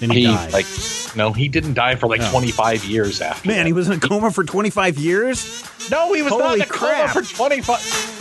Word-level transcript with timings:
Then 0.00 0.10
he, 0.10 0.20
he 0.20 0.26
died. 0.26 0.52
like 0.52 0.66
no, 1.16 1.32
he 1.32 1.48
didn't 1.48 1.74
die 1.74 1.94
for 1.94 2.06
like 2.08 2.20
No. 2.20 2.30
25 2.30 2.84
years 2.84 3.20
after. 3.20 3.46
Man, 3.48 3.58
that. 3.58 3.66
he 3.66 3.72
was 3.72 3.86
in 3.88 3.92
a 3.94 4.00
coma 4.00 4.30
for 4.32 4.42
25 4.44 4.98
years? 4.98 5.64
no, 5.90 6.12
he 6.12 6.22
was 6.22 6.32
not 6.32 6.54
in 6.56 6.62
a 6.62 6.66
coma 6.66 7.08
crap. 7.08 7.10
for 7.10 7.22
25. 7.22 8.20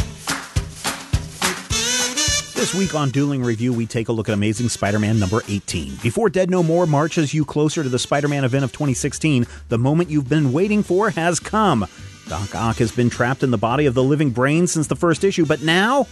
This 2.55 2.73
week 2.73 2.95
on 2.95 3.09
Dueling 3.09 3.43
Review, 3.43 3.73
we 3.73 3.85
take 3.85 4.07
a 4.07 4.13
look 4.13 4.29
at 4.29 4.33
Amazing 4.33 4.69
Spider 4.69 4.97
Man 4.97 5.19
number 5.19 5.41
18. 5.49 5.97
Before 6.01 6.29
Dead 6.29 6.49
No 6.49 6.63
More 6.63 6.87
marches 6.87 7.33
you 7.33 7.43
closer 7.43 7.83
to 7.83 7.89
the 7.89 7.99
Spider 7.99 8.29
Man 8.29 8.45
event 8.45 8.63
of 8.63 8.71
2016, 8.71 9.45
the 9.67 9.77
moment 9.77 10.09
you've 10.09 10.29
been 10.29 10.53
waiting 10.53 10.81
for 10.81 11.09
has 11.09 11.41
come. 11.41 11.85
Doc 12.29 12.55
Ock 12.55 12.77
has 12.77 12.91
been 12.93 13.09
trapped 13.09 13.43
in 13.43 13.51
the 13.51 13.57
body 13.57 13.85
of 13.85 13.95
the 13.95 14.03
living 14.03 14.29
brain 14.29 14.67
since 14.67 14.87
the 14.87 14.95
first 14.95 15.25
issue, 15.25 15.45
but 15.45 15.61
now 15.61 16.07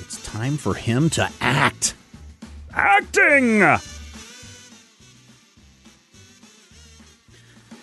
it's 0.00 0.22
time 0.24 0.56
for 0.56 0.72
him 0.74 1.10
to 1.10 1.28
act. 1.42 1.94
Acting! 2.72 3.60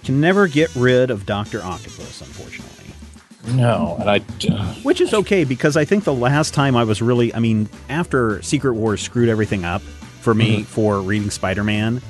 Can 0.10 0.22
never 0.22 0.48
get 0.48 0.76
rid 0.76 1.12
of 1.12 1.28
Dr. 1.28 1.62
Octopus, 1.62 2.22
unfortunately. 2.22 2.92
No, 3.54 3.96
and 4.00 4.10
I 4.10 4.18
Which 4.82 5.02
is 5.02 5.14
okay 5.14 5.44
because 5.44 5.78
I 5.78 5.86
think 5.86 6.04
the 6.04 6.16
last 6.16 6.56
time 6.56 6.76
I 6.76 6.84
was 6.84 7.00
really, 7.00 7.32
I 7.32 7.38
mean, 7.38 7.70
after 7.90 8.42
Secret 8.42 8.74
Wars 8.74 9.04
screwed 9.04 9.30
everything 9.30 9.66
up 9.66 9.84
for 9.84 10.34
me 10.34 10.64
for 10.64 11.00
reading 11.00 11.30
Spider 11.30 11.64
Man, 11.64 12.02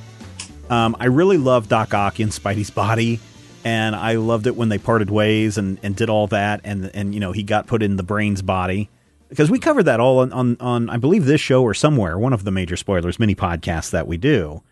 um, 0.70 0.96
I 0.98 1.08
really 1.08 1.36
loved 1.36 1.68
Doc 1.72 1.94
Ock 1.94 2.22
in 2.22 2.30
Spidey's 2.30 2.70
body. 2.70 3.20
And 3.66 3.98
I 3.98 4.14
loved 4.14 4.48
it 4.48 4.56
when 4.56 4.70
they 4.70 4.78
parted 4.78 5.10
ways 5.10 5.58
and, 5.58 5.78
and 5.84 5.94
did 5.94 6.10
all 6.10 6.28
that. 6.28 6.62
And, 6.64 6.90
and, 6.94 7.14
you 7.14 7.20
know, 7.20 7.34
he 7.34 7.44
got 7.44 7.68
put 7.68 7.84
in 7.84 7.98
the 7.98 8.04
brain's 8.04 8.42
body. 8.42 8.90
Because 9.28 9.52
we 9.52 9.60
covered 9.60 9.84
that 9.84 10.00
all 10.00 10.20
on, 10.20 10.32
on, 10.32 10.56
on, 10.62 10.90
I 10.90 10.96
believe, 10.96 11.26
this 11.26 11.42
show 11.42 11.64
or 11.64 11.74
somewhere, 11.74 12.18
one 12.18 12.32
of 12.32 12.46
the 12.46 12.52
major 12.52 12.78
spoilers 12.78 13.20
mini 13.20 13.36
podcasts 13.36 13.92
that 13.92 14.08
we 14.08 14.16
do. 14.16 14.64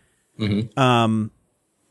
Um, 0.78 1.30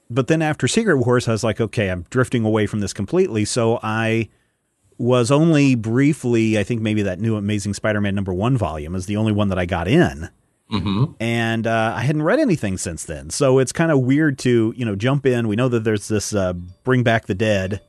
but 0.09 0.27
then 0.27 0.41
after 0.41 0.67
Secret 0.67 0.97
Wars, 0.97 1.27
I 1.27 1.31
was 1.31 1.43
like, 1.43 1.59
okay, 1.61 1.89
I'm 1.89 2.05
drifting 2.09 2.45
away 2.45 2.65
from 2.67 2.79
this 2.79 2.93
completely. 2.93 3.45
So 3.45 3.79
I 3.83 4.29
was 4.97 5.29
only 5.31 5.75
briefly, 5.75 6.57
I 6.57 6.63
think 6.63 6.81
maybe 6.81 7.01
that 7.03 7.19
new 7.19 7.35
Amazing 7.35 7.73
Spider-Man 7.75 8.15
number 8.15 8.33
one 8.33 8.57
volume 8.57 8.95
is 8.95 9.05
the 9.05 9.17
only 9.17 9.31
one 9.31 9.49
that 9.49 9.59
I 9.59 9.65
got 9.65 9.87
in. 9.87 10.29
Mhm. 10.71 11.15
And 11.19 11.65
uh, 11.65 11.93
I 11.95 12.01
hadn't 12.01 12.23
read 12.23 12.39
anything 12.39 12.77
since 12.77 13.05
then. 13.05 13.29
So 13.29 13.59
it's 13.59 13.71
kind 13.71 13.91
of 13.91 14.01
weird 14.01 14.37
to, 14.39 14.73
you 14.75 14.85
know, 14.85 14.95
jump 14.95 15.25
in. 15.25 15.47
We 15.47 15.55
know 15.55 15.69
that 15.69 15.83
there's 15.83 16.07
this 16.07 16.33
uh, 16.33 16.53
Bring 16.83 17.03
Back 17.03 17.27
the 17.27 17.35
Dead 17.35 17.81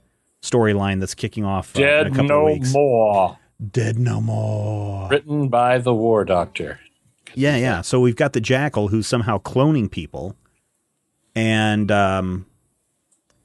storyline 0.43 1.01
that's 1.01 1.15
kicking 1.15 1.45
off 1.45 1.75
uh, 1.75 1.81
dead 1.81 2.15
no 2.15 2.55
more. 2.73 3.39
Dead 3.73 3.99
no 3.99 4.21
more. 4.21 5.09
Written 5.09 5.49
by 5.49 5.79
the 5.79 5.93
War 5.93 6.25
Doctor. 6.25 6.79
Yeah, 7.35 7.57
yeah. 7.57 7.81
So 7.81 7.99
we've 8.01 8.15
got 8.17 8.33
the 8.33 8.41
Jackal 8.41 8.89
who's 8.89 9.07
somehow 9.07 9.39
cloning 9.39 9.91
people 9.91 10.37
and 11.39 11.91
um 11.93 12.47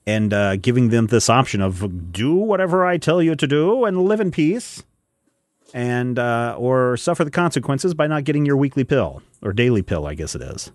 and 0.08 0.34
uh 0.34 0.56
giving 0.56 0.90
them 0.90 1.08
this 1.08 1.30
option 1.30 1.62
of 1.62 2.12
do 2.12 2.34
whatever 2.34 2.86
I 2.86 2.98
tell 2.98 3.22
you 3.22 3.36
to 3.36 3.46
do 3.48 3.86
and 3.86 4.02
live 4.06 4.20
in 4.20 4.32
peace 4.32 4.84
and 5.74 6.18
uh 6.18 6.56
or 6.58 6.98
suffer 6.98 7.24
the 7.24 7.32
consequences 7.32 7.94
by 7.94 8.08
not 8.08 8.24
getting 8.24 8.46
your 8.46 8.58
weekly 8.58 8.84
pill 8.84 9.22
or 9.44 9.54
daily 9.54 9.84
pill, 9.84 10.08
I 10.08 10.16
guess 10.16 10.34
it 10.36 10.42
is. 10.42 10.72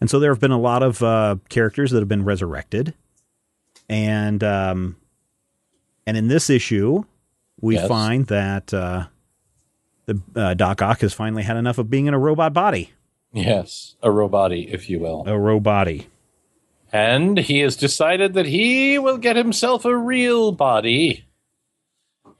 And 0.00 0.10
so 0.10 0.18
there 0.18 0.30
have 0.32 0.40
been 0.40 0.50
a 0.50 0.58
lot 0.60 0.82
of 0.82 1.00
uh 1.02 1.36
characters 1.48 1.92
that 1.92 2.00
have 2.00 2.08
been 2.08 2.24
resurrected. 2.24 2.94
And 3.88 4.42
um 4.42 4.96
and 6.08 6.16
in 6.16 6.26
this 6.28 6.50
issue 6.50 7.04
we 7.60 7.76
Yes. 7.76 7.86
find 7.88 8.26
that 8.26 8.74
uh 8.74 9.06
the 10.06 10.20
uh, 10.36 10.54
Doc 10.54 10.82
Ock 10.82 11.00
has 11.00 11.12
finally 11.14 11.42
had 11.44 11.56
enough 11.56 11.78
of 11.78 11.88
being 11.90 12.06
in 12.06 12.14
a 12.14 12.18
robot 12.18 12.52
body. 12.52 12.92
Yes, 13.32 13.96
a 14.02 14.08
roboti, 14.08 14.72
if 14.72 14.88
you 14.88 15.00
will. 15.00 15.22
A 15.26 15.30
robody. 15.32 16.06
And 16.96 17.36
he 17.36 17.58
has 17.58 17.76
decided 17.76 18.32
that 18.32 18.46
he 18.46 18.98
will 18.98 19.18
get 19.18 19.36
himself 19.36 19.84
a 19.84 19.94
real 19.94 20.50
body. 20.50 21.26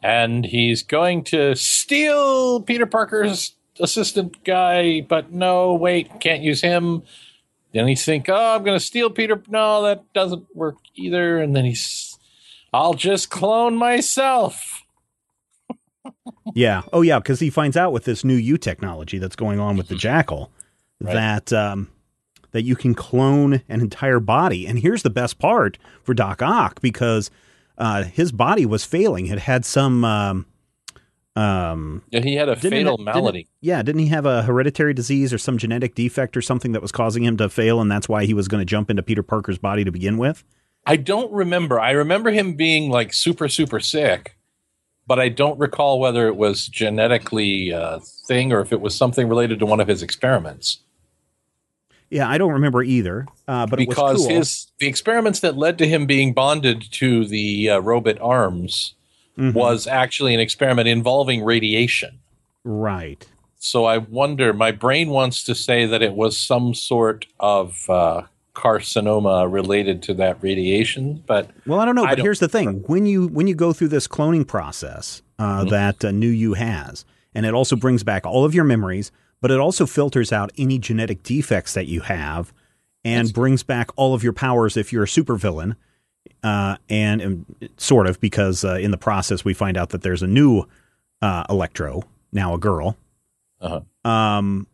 And 0.03 0.47
he's 0.47 0.83
going 0.83 1.25
to 1.25 1.55
steal 1.57 2.63
Peter 2.63 2.87
Parker's 2.87 3.55
assistant 3.79 4.43
guy, 4.45 5.03
but 5.03 5.31
no, 5.31 5.75
wait, 5.75 6.21
can't 6.21 6.43
use 6.43 6.63
him. 6.63 7.03
Then 7.75 7.87
he's 7.87 8.03
think, 8.03 8.31
oh, 8.31 8.57
I'm 8.57 8.65
going 8.65 8.79
to 8.79 8.85
steal 8.85 9.11
Peter. 9.11 9.43
No, 9.47 9.83
that 9.83 10.11
doesn't 10.15 10.47
work 10.57 10.77
either. 10.95 11.37
And 11.37 11.55
then 11.55 11.67
he's, 11.67 12.19
I'll 12.73 12.95
just 12.95 13.29
clone 13.29 13.77
myself. 13.77 14.85
Yeah. 16.55 16.81
Oh, 16.95 17.03
yeah. 17.03 17.19
Because 17.19 17.41
he 17.41 17.51
finds 17.51 17.77
out 17.77 17.93
with 17.93 18.05
this 18.05 18.25
new 18.25 18.37
U 18.37 18.57
technology 18.57 19.19
that's 19.19 19.37
going 19.37 19.61
on 19.61 19.77
with 19.77 19.89
the 19.89 19.97
Jackal 19.97 20.51
Right. 20.99 21.13
that 21.13 21.53
um, 21.53 21.91
that 22.57 22.63
you 22.63 22.75
can 22.75 22.95
clone 22.95 23.61
an 23.69 23.81
entire 23.83 24.19
body. 24.19 24.67
And 24.67 24.79
here's 24.79 25.03
the 25.03 25.11
best 25.11 25.39
part 25.39 25.77
for 26.03 26.15
Doc 26.15 26.41
Ock 26.41 26.81
because 26.81 27.31
uh, 27.79 28.05
his 28.05 28.33
body 28.33 28.65
was 28.65 28.85
failing. 28.85 29.27
It 29.27 29.41
had 29.41 29.65
some. 29.67 30.05
Um, 30.05 30.47
um, 31.37 32.03
Yeah, 32.11 32.21
he 32.21 32.35
had 32.35 32.49
a 32.49 32.57
fatal 32.57 32.95
it- 32.95 32.97
didn't- 32.97 33.05
malady. 33.05 33.49
yeah, 33.61 33.83
didn't 33.83 34.01
he 34.01 34.07
have 34.09 34.25
a 34.25 34.43
hereditary 34.45 34.95
disease 34.95 35.33
or 35.35 35.39
some 35.39 35.59
genetic 35.59 35.95
defect 35.95 36.35
or 36.37 36.41
something 36.41 36.73
that 36.73 36.81
was 36.81 36.93
causing 36.93 37.25
him 37.25 37.37
to 37.37 37.49
fail, 37.51 37.81
and 37.81 37.91
that's 37.91 38.09
why 38.09 38.25
he 38.25 38.33
was 38.33 38.49
going 38.49 38.63
to 38.63 38.65
jump 38.65 38.89
into 38.91 39.03
Peter 39.03 39.23
Parker's 39.23 39.59
body 39.59 39.85
to 39.85 39.93
begin 39.93 40.17
with? 40.17 40.45
I 40.87 40.97
don't 40.97 41.31
remember. 41.33 41.79
I 41.79 41.91
remember 41.91 42.31
him 42.31 42.55
being 42.55 42.91
like 42.91 43.13
super, 43.13 43.49
super 43.49 43.81
sick, 43.81 44.37
but 45.07 45.19
I 45.21 45.29
don't 45.29 45.59
recall 45.59 46.01
whether 46.01 46.27
it 46.27 46.37
was 46.37 46.67
genetically 46.69 47.69
a 47.71 48.01
thing 48.27 48.51
or 48.53 48.61
if 48.61 48.73
it 48.73 48.81
was 48.81 48.95
something 48.95 49.29
related 49.29 49.59
to 49.59 49.67
one 49.67 49.81
of 49.81 49.89
his 49.89 50.03
experiments. 50.03 50.79
Yeah, 52.11 52.29
I 52.29 52.39
don't 52.39 52.53
remember 52.53 52.83
either. 52.83 53.27
Uh, 53.49 53.67
but 53.67 53.81
it 53.81 53.89
was 53.89 53.95
because 53.97 54.17
cool. 54.19 54.29
his 54.29 54.67
the 54.79 54.87
experiments 54.87 55.41
that 55.41 55.57
led 55.57 55.79
to 55.79 55.87
him 55.89 56.07
being 56.07 56.33
bonded 56.33 56.83
to 56.93 57.25
the 57.27 57.71
uh, 57.71 57.79
robot 57.81 58.19
arms 58.21 58.95
Mhm. 59.39 59.53
was 59.55 59.87
actually 59.87 60.33
an 60.35 60.41
experiment 60.41 60.89
involving 60.89 61.45
radiation. 61.45 62.19
right. 62.65 63.27
So 63.59 63.85
I 63.87 63.99
wonder. 63.99 64.53
My 64.53 64.71
brain 64.71 65.09
wants 65.11 65.43
to 65.45 65.55
say 65.55 65.87
that 65.87 66.03
it 66.03 66.15
was 66.15 66.39
some 66.39 66.75
sort 66.75 67.27
of 67.41 67.89
uh, 67.91 68.23
carcinoma 68.55 69.51
related 69.51 70.03
to 70.05 70.15
that 70.15 70.37
radiation, 70.43 71.23
but 71.27 71.51
Well, 71.67 71.81
I 71.81 71.85
don't 71.85 71.95
know, 71.95 72.05
but 72.05 72.17
don't- 72.17 72.25
here's 72.25 72.39
the 72.41 72.49
thing: 72.49 72.85
when 72.87 73.07
you 73.07 73.29
when 73.29 73.47
you 73.47 73.55
go 73.55 73.73
through 73.73 73.89
this 73.89 74.07
cloning 74.07 74.47
process 74.47 75.23
uh, 75.39 75.61
Mm-hmm. 75.61 75.69
that 75.71 76.05
uh, 76.05 76.11
New 76.11 76.29
U 76.29 76.55
has, 76.55 77.05
and 77.35 77.45
it 77.47 77.55
also 77.55 77.77
brings 77.77 78.03
back 78.03 78.27
all 78.27 78.45
of 78.45 78.55
your 78.55 78.65
memories, 78.65 79.11
but 79.47 79.53
it 79.53 79.61
also 79.61 79.87
filters 79.87 80.33
out 80.33 80.51
any 80.59 80.77
genetic 80.77 81.23
defects 81.23 81.75
that 81.75 81.87
you 81.87 82.01
have, 82.01 82.53
and 83.05 83.33
brings 83.33 83.63
back 83.63 83.91
all 83.95 84.13
of 84.13 84.25
your 84.25 84.33
powers 84.33 84.77
if 84.77 84.93
you're 84.93 85.05
a 85.05 85.07
supervillain. 85.07 85.77
Uh, 86.43 86.77
and, 86.89 87.21
and 87.21 87.71
sort 87.77 88.09
of 88.09 88.19
because 88.21 88.65
uh, 88.65 88.75
in 88.75 88.91
the 88.91 88.97
process 88.99 89.45
we 89.45 89.55
find 89.55 89.77
out 89.77 89.91
that 89.91 90.03
there's 90.03 90.21
a 90.21 90.27
new 90.27 90.65
uh, 91.23 91.45
Electro 91.49 92.03
now 92.33 92.55
a 92.55 92.59
girl. 92.59 92.97
Uh-huh. 93.61 93.83
Um, 94.11 94.67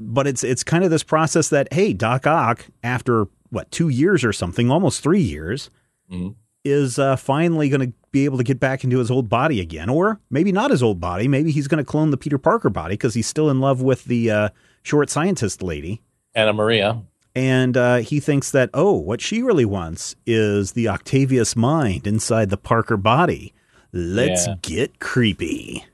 but 0.00 0.26
it's 0.26 0.42
it's 0.42 0.64
kind 0.64 0.82
of 0.82 0.88
this 0.90 1.02
process 1.02 1.50
that 1.50 1.70
hey, 1.70 1.92
Doc 1.92 2.26
Ock, 2.26 2.64
after 2.82 3.28
what 3.50 3.70
two 3.70 3.90
years 3.90 4.24
or 4.24 4.32
something, 4.32 4.70
almost 4.70 5.02
three 5.02 5.20
years, 5.20 5.68
Mhm. 6.10 6.36
Is 6.66 6.98
uh, 6.98 7.16
finally 7.16 7.68
going 7.68 7.80
to 7.80 7.92
be 8.12 8.24
able 8.24 8.38
to 8.38 8.44
get 8.44 8.58
back 8.60 8.82
into 8.84 8.98
his 8.98 9.10
old 9.10 9.28
body 9.28 9.60
again, 9.60 9.88
or 9.88 10.20
maybe 10.30 10.50
not 10.52 10.70
his 10.70 10.82
old 10.82 11.00
body. 11.00 11.28
Maybe 11.28 11.50
he's 11.50 11.68
going 11.68 11.82
to 11.82 11.88
clone 11.88 12.10
the 12.10 12.16
Peter 12.16 12.38
Parker 12.38 12.68
body 12.70 12.94
because 12.94 13.14
he's 13.14 13.26
still 13.26 13.48
in 13.50 13.60
love 13.60 13.80
with 13.82 14.04
the 14.04 14.30
uh, 14.30 14.48
short 14.82 15.08
scientist 15.10 15.62
lady. 15.62 16.02
Anna 16.34 16.52
Maria. 16.52 17.02
And 17.34 17.76
uh, 17.76 17.96
he 17.98 18.18
thinks 18.20 18.50
that, 18.50 18.70
oh, 18.72 18.92
what 18.92 19.20
she 19.20 19.42
really 19.42 19.64
wants 19.66 20.16
is 20.26 20.72
the 20.72 20.88
Octavius 20.88 21.54
mind 21.54 22.06
inside 22.06 22.48
the 22.50 22.56
Parker 22.56 22.96
body. 22.96 23.52
Let's 23.92 24.46
Yeah. 24.46 24.54
get 24.62 24.98
creepy. 25.00 25.84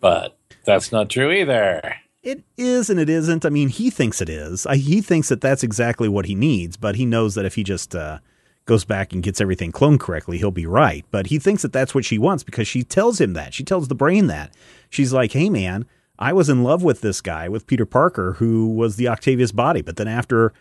But 0.00 0.36
that's 0.64 0.92
not 0.92 1.08
true 1.08 1.32
either. 1.32 1.94
It 2.22 2.44
is 2.56 2.88
and 2.90 3.00
it 3.00 3.08
isn't. 3.08 3.44
I 3.44 3.48
mean, 3.48 3.68
he 3.68 3.90
thinks 3.90 4.20
it 4.20 4.28
is. 4.28 4.66
I, 4.66 4.76
he 4.76 5.00
thinks 5.00 5.28
that 5.30 5.40
that's 5.40 5.62
exactly 5.64 6.08
what 6.08 6.26
he 6.26 6.34
needs, 6.34 6.76
but 6.76 6.94
he 6.96 7.04
knows 7.06 7.34
that 7.34 7.44
if 7.44 7.54
he 7.56 7.64
just 7.64 7.96
uh, 7.96 8.18
goes 8.64 8.84
back 8.84 9.12
and 9.12 9.22
gets 9.22 9.40
everything 9.40 9.72
cloned 9.72 10.00
correctly, 10.00 10.38
he'll 10.38 10.50
be 10.50 10.66
right. 10.66 11.04
But 11.10 11.26
he 11.26 11.38
thinks 11.38 11.62
that 11.62 11.72
that's 11.72 11.94
what 11.94 12.04
she 12.04 12.18
wants 12.18 12.44
because 12.44 12.68
she 12.68 12.82
tells 12.82 13.20
him 13.20 13.32
that. 13.34 13.54
She 13.54 13.64
tells 13.64 13.88
the 13.88 13.94
brain 13.94 14.26
that. 14.28 14.54
She's 14.88 15.12
like, 15.12 15.32
hey, 15.32 15.50
man, 15.50 15.86
I 16.18 16.32
was 16.32 16.48
in 16.48 16.62
love 16.62 16.82
with 16.82 17.00
this 17.00 17.20
guy, 17.20 17.48
with 17.48 17.66
Peter 17.66 17.86
Parker, 17.86 18.34
who 18.34 18.68
was 18.68 18.96
the 18.96 19.08
Octavius 19.08 19.52
body. 19.52 19.82
But 19.82 19.96
then 19.96 20.08
after 20.08 20.52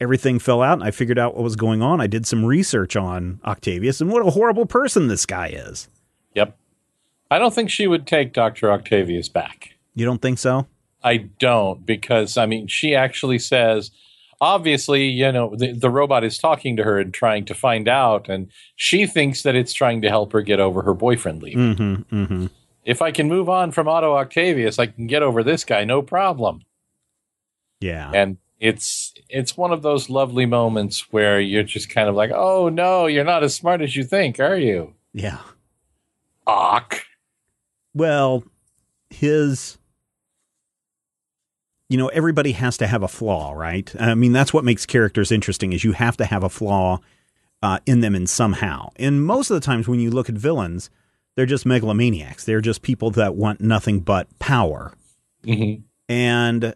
everything 0.00 0.38
fell 0.38 0.62
out 0.62 0.74
and 0.74 0.84
I 0.84 0.90
figured 0.90 1.18
out 1.18 1.34
what 1.34 1.42
was 1.42 1.56
going 1.56 1.82
on, 1.82 2.00
I 2.00 2.06
did 2.06 2.26
some 2.26 2.44
research 2.44 2.96
on 2.96 3.40
Octavius 3.44 4.00
and 4.00 4.10
what 4.10 4.26
a 4.26 4.30
horrible 4.30 4.66
person 4.66 5.08
this 5.08 5.26
guy 5.26 5.48
is. 5.48 5.88
Yep. 6.34 6.56
I 7.30 7.38
don't 7.38 7.54
think 7.54 7.70
she 7.70 7.86
would 7.86 8.06
take 8.06 8.32
Dr. 8.32 8.70
Octavius 8.70 9.28
back. 9.28 9.74
You 9.94 10.04
don't 10.04 10.22
think 10.22 10.38
so? 10.38 10.66
I 11.02 11.28
don't 11.38 11.84
because 11.86 12.36
I 12.36 12.46
mean 12.46 12.66
she 12.66 12.94
actually 12.94 13.38
says 13.38 13.90
obviously 14.40 15.06
you 15.06 15.30
know 15.32 15.54
the, 15.56 15.72
the 15.72 15.90
robot 15.90 16.24
is 16.24 16.38
talking 16.38 16.76
to 16.76 16.84
her 16.84 16.98
and 16.98 17.12
trying 17.12 17.44
to 17.44 17.54
find 17.54 17.88
out 17.88 18.28
and 18.28 18.50
she 18.76 19.06
thinks 19.06 19.42
that 19.42 19.54
it's 19.54 19.72
trying 19.72 20.02
to 20.02 20.08
help 20.08 20.32
her 20.32 20.42
get 20.42 20.60
over 20.60 20.82
her 20.82 20.94
boyfriend 20.94 21.42
leaving. 21.42 21.76
Mm-hmm. 21.76 22.22
Mm-hmm. 22.22 22.46
If 22.84 23.02
I 23.02 23.10
can 23.10 23.28
move 23.28 23.48
on 23.48 23.72
from 23.72 23.88
Otto 23.88 24.14
Octavius 24.14 24.78
I 24.78 24.86
can 24.86 25.06
get 25.06 25.22
over 25.22 25.42
this 25.42 25.64
guy 25.64 25.84
no 25.84 26.02
problem. 26.02 26.62
Yeah. 27.80 28.10
And 28.12 28.38
it's 28.60 29.14
it's 29.28 29.56
one 29.56 29.72
of 29.72 29.82
those 29.82 30.10
lovely 30.10 30.46
moments 30.46 31.12
where 31.12 31.40
you're 31.40 31.62
just 31.62 31.90
kind 31.90 32.08
of 32.08 32.14
like, 32.14 32.30
"Oh 32.34 32.68
no, 32.68 33.06
you're 33.06 33.24
not 33.24 33.44
as 33.44 33.54
smart 33.54 33.80
as 33.80 33.94
you 33.94 34.04
think, 34.04 34.40
are 34.40 34.56
you?" 34.56 34.94
Yeah. 35.12 35.38
Ock. 36.46 37.02
Well, 37.94 38.44
his 39.10 39.77
you 41.88 41.96
know, 41.96 42.08
everybody 42.08 42.52
has 42.52 42.76
to 42.78 42.86
have 42.86 43.02
a 43.02 43.08
flaw, 43.08 43.52
right? 43.52 43.92
I 43.98 44.14
mean, 44.14 44.32
that's 44.32 44.52
what 44.52 44.64
makes 44.64 44.84
characters 44.86 45.32
interesting 45.32 45.72
is 45.72 45.84
you 45.84 45.92
have 45.92 46.16
to 46.18 46.24
have 46.26 46.44
a 46.44 46.48
flaw 46.48 46.98
uh, 47.62 47.78
in 47.86 48.00
them 48.00 48.14
in 48.14 48.26
somehow. 48.26 48.90
And 48.96 49.24
most 49.24 49.50
of 49.50 49.54
the 49.54 49.64
times 49.64 49.88
when 49.88 50.00
you 50.00 50.10
look 50.10 50.28
at 50.28 50.34
villains, 50.34 50.90
they're 51.34 51.46
just 51.46 51.64
megalomaniacs. 51.64 52.44
They're 52.44 52.60
just 52.60 52.82
people 52.82 53.10
that 53.12 53.34
want 53.34 53.60
nothing 53.60 54.00
but 54.00 54.26
power. 54.38 54.92
Mhm. 55.44 55.82
And 56.08 56.74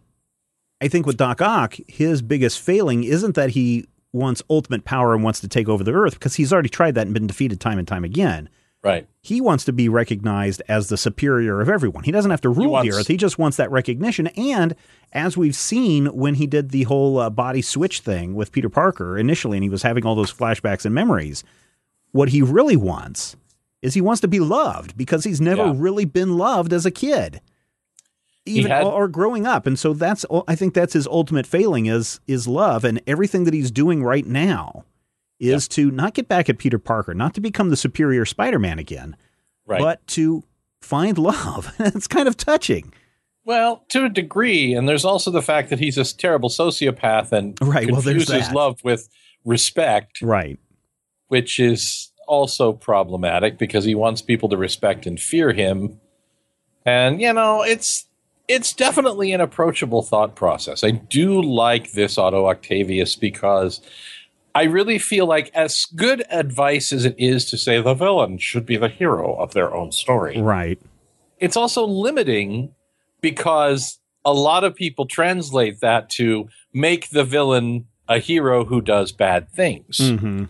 I 0.81 0.89
think 0.89 1.07
with 1.07 1.17
Doc 1.17 1.41
Ock, 1.43 1.77
his 1.89 2.23
biggest 2.23 2.61
failing 2.61 3.05
isn't 3.05 3.35
that 3.35 3.51
he 3.51 3.87
wants 4.13 4.43
ultimate 4.51 4.85
power 4.85 5.15
and 5.15 5.23
wants 5.25 5.41
to 5.41 5.49
take 5.49 5.69
over 5.69 5.85
the 5.85 5.93
earth 5.93 6.15
because 6.15 6.35
he's 6.35 6.53
already 6.53 6.69
tried 6.69 6.95
that 6.95 7.07
and 7.07 7.15
been 7.15 7.27
defeated 7.27 7.61
time 7.61 7.79
and 7.79 7.89
time 7.89 8.05
again. 8.05 8.49
Right. 8.85 9.07
He 9.23 9.41
wants 9.41 9.65
to 9.67 9.73
be 9.73 9.89
recognized 9.89 10.61
as 10.69 10.89
the 10.89 10.97
superior 10.97 11.61
of 11.61 11.69
everyone. 11.69 12.03
He 12.03 12.11
doesn't 12.11 12.33
have 12.33 12.41
to 12.41 12.49
rule 12.49 12.73
wants- 12.73 12.91
the 12.93 12.99
earth. 13.01 13.07
He 13.07 13.17
just 13.17 13.39
wants 13.39 13.57
that 13.59 13.71
recognition. 13.71 14.27
And 14.29 14.75
as 15.13 15.37
we've 15.37 15.55
seen 15.55 16.07
when 16.07 16.35
he 16.35 16.47
did 16.49 16.71
the 16.71 16.83
whole 16.85 17.19
uh, 17.19 17.31
body 17.31 17.63
switch 17.63 18.01
thing 18.01 18.35
with 18.35 18.51
Peter 18.51 18.69
Parker 18.69 19.17
initially, 19.17 19.57
and 19.57 19.63
he 19.65 19.71
was 19.71 19.83
having 19.83 20.05
all 20.05 20.17
those 20.17 20.33
flashbacks 20.33 20.85
and 20.85 20.93
memories, 20.95 21.45
what 22.11 22.31
he 22.31 22.43
really 22.43 22.77
wants 22.77 23.37
is 23.83 23.95
he 23.95 24.01
wants 24.01 24.21
to 24.23 24.29
be 24.29 24.41
loved 24.41 24.97
because 24.97 25.23
he's 25.25 25.41
never 25.41 25.67
Yeah. 25.67 25.75
really 25.77 26.05
been 26.05 26.37
loved 26.37 26.73
as 26.73 26.85
a 26.85 26.91
kid. 26.91 27.41
Even 28.45 28.73
had- 28.73 28.85
or 28.87 29.07
growing 29.07 29.47
up, 29.47 29.67
and 29.69 29.79
so 29.79 29.93
that's 29.93 30.27
I 30.49 30.57
think 30.57 30.75
that's 30.75 30.95
his 30.95 31.07
ultimate 31.07 31.47
failing 31.47 31.87
is 31.87 32.19
is 32.27 32.49
love, 32.49 32.85
and 32.85 33.01
everything 33.07 33.45
that 33.45 33.55
he's 33.55 33.71
doing 33.71 34.03
right 34.03 34.27
now 34.27 34.85
is 35.51 35.67
to 35.69 35.91
not 35.91 36.15
get 36.15 36.29
back 36.29 36.49
at 36.49 36.59
Peter 36.59 36.79
Parker, 36.79 37.15
not 37.15 37.35
to 37.35 37.41
become 37.41 37.71
the 37.71 37.77
superior 37.77 38.25
Spider-Man 38.25 38.79
again, 38.79 39.17
Right. 39.67 39.81
but 39.81 40.07
to 40.09 40.45
find 40.81 41.19
love. 41.19 41.73
it's 41.79 42.07
kind 42.07 42.29
of 42.29 42.37
touching. 42.37 42.93
Well, 43.45 43.85
to 43.89 44.05
a 44.05 44.09
degree, 44.09 44.73
and 44.73 44.89
there's 44.89 45.05
also 45.05 45.31
the 45.33 45.43
fact 45.43 45.71
that 45.71 45.79
he's 45.81 45.99
a 45.99 46.05
terrible 46.17 46.49
sociopath 46.49 47.33
and 47.33 47.59
Right, 47.61 47.91
well, 47.91 48.01
confuses 48.01 48.47
that. 48.49 48.55
love 48.55 48.83
with 48.85 49.09
respect, 49.45 50.23
Right. 50.23 50.59
which 51.29 51.59
is 51.59 52.13
also 52.29 52.73
problematic 52.73 53.59
because 53.59 53.85
he 53.85 53.97
wants 53.97 54.23
people 54.23 54.49
to 54.49 54.57
respect 54.57 55.07
and 55.07 55.19
fear 55.19 55.53
him. 55.53 55.99
And 56.87 57.21
you 57.21 57.33
know, 57.33 57.63
it's 57.63 58.07
it's 58.49 58.73
definitely 58.73 59.33
an 59.33 59.41
approachable 59.41 60.03
thought 60.03 60.37
process. 60.37 60.85
I 60.85 60.91
do 60.93 61.43
like 61.43 61.93
this 61.93 62.19
Otto 62.19 62.47
Octavius 62.47 63.17
because 63.17 63.81
I 64.55 64.65
really 64.65 64.99
feel 64.99 65.27
like 65.27 65.51
as 65.55 65.87
good 65.97 66.25
advice 66.31 66.93
as 66.93 67.05
it 67.05 67.15
is 67.19 67.45
to 67.51 67.57
say 67.57 67.81
the 67.81 67.95
villain 67.95 68.39
should 68.39 68.67
be 68.67 68.77
the 68.77 68.89
hero 68.89 69.35
of 69.37 69.53
their 69.55 69.75
own 69.75 69.93
story 69.93 70.41
Right. 70.41 70.79
it's 71.41 71.57
also 71.57 71.85
limiting 71.87 72.75
because 73.21 73.99
a 74.25 74.33
lot 74.33 74.63
of 74.65 74.75
people 74.75 75.07
translate 75.07 75.81
that 75.81 76.09
to 76.11 76.49
make 76.73 77.11
the 77.11 77.25
villain 77.25 77.87
a 78.09 78.19
hero 78.19 78.65
who 78.65 78.81
does 78.81 79.13
bad 79.13 79.49
things. 79.51 79.99
hmm 79.99 80.45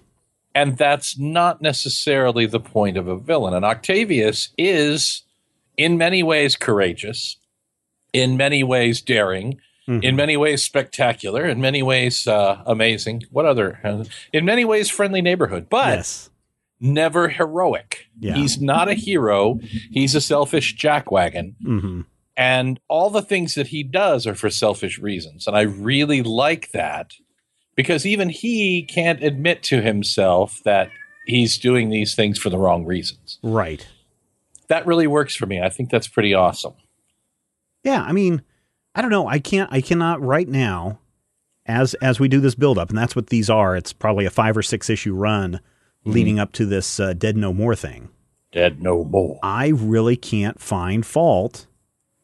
And 0.54 0.76
that's 0.76 1.18
not 1.18 1.62
necessarily 1.62 2.46
the 2.46 2.60
point 2.60 2.96
of 2.98 3.08
a 3.08 3.16
villain. 3.18 3.54
And 3.54 3.64
Octavius 3.64 4.50
is, 4.58 5.22
in 5.76 5.96
many 5.96 6.22
ways, 6.22 6.56
courageous, 6.56 7.38
in 8.12 8.36
many 8.36 8.62
ways, 8.62 9.00
daring, 9.00 9.58
Mm-hmm. 9.88 10.04
in 10.04 10.14
many 10.14 10.36
ways, 10.36 10.62
spectacular, 10.62 11.44
in 11.44 11.60
many 11.60 11.82
ways, 11.82 12.28
uh, 12.28 12.62
amazing. 12.66 13.24
What 13.32 13.46
other? 13.46 13.80
uh, 13.82 14.04
in 14.32 14.44
many 14.44 14.64
ways, 14.64 14.88
friendly 14.88 15.20
neighborhood. 15.20 15.68
But 15.68 15.96
Yes. 15.96 16.30
never 16.78 17.28
heroic. 17.28 18.06
Yeah. 18.20 18.34
He's 18.34 18.60
not 18.60 18.88
a 18.88 18.94
hero. 18.94 19.58
He's 19.90 20.14
a 20.14 20.20
selfish 20.20 20.76
jackwagon. 20.76 21.54
hmm 21.62 22.00
And 22.36 22.78
all 22.88 23.10
the 23.10 23.22
things 23.22 23.54
that 23.56 23.66
he 23.68 23.82
does 23.82 24.24
are 24.26 24.36
for 24.36 24.50
selfish 24.50 25.00
reasons. 25.00 25.48
And 25.48 25.56
I 25.56 25.62
really 25.62 26.22
like 26.22 26.70
that 26.70 27.14
because 27.74 28.06
even 28.06 28.28
he 28.28 28.82
can't 28.84 29.20
admit 29.22 29.64
to 29.64 29.80
himself 29.82 30.60
that 30.64 30.90
he's 31.26 31.58
doing 31.58 31.90
these 31.90 32.14
things 32.14 32.38
for 32.38 32.50
the 32.50 32.58
wrong 32.58 32.84
reasons. 32.84 33.38
Right. 33.42 33.84
That 34.68 34.86
really 34.86 35.08
works 35.08 35.34
for 35.34 35.46
me. 35.46 35.60
I 35.60 35.68
think 35.70 35.90
that's 35.90 36.06
pretty 36.08 36.34
awesome. 36.34 36.74
Yeah. 37.82 38.02
I 38.02 38.12
mean, 38.12 38.42
I 38.94 39.02
don't 39.02 39.10
know. 39.10 39.26
I 39.26 39.38
can't. 39.38 39.72
I 39.72 39.80
cannot 39.80 40.22
right 40.22 40.48
now, 40.48 40.98
as 41.66 41.94
as 41.94 42.20
we 42.20 42.28
do 42.28 42.40
this 42.40 42.54
build 42.54 42.78
up, 42.78 42.90
and 42.90 42.98
that's 42.98 43.16
what 43.16 43.28
these 43.28 43.48
are. 43.48 43.76
It's 43.76 43.92
probably 43.92 44.26
a 44.26 44.30
five 44.30 44.56
or 44.56 44.62
six 44.62 44.90
issue 44.90 45.14
run 45.14 45.60
leading 46.04 46.38
up 46.38 46.52
to 46.52 46.66
this 46.66 46.98
uh, 47.00 47.12
Dead 47.12 47.36
No 47.36 47.52
More 47.52 47.74
thing. 47.74 48.08
Dead 48.52 48.82
no 48.82 49.04
more. 49.04 49.38
I 49.42 49.68
really 49.68 50.16
can't 50.16 50.60
find 50.60 51.06
fault 51.06 51.66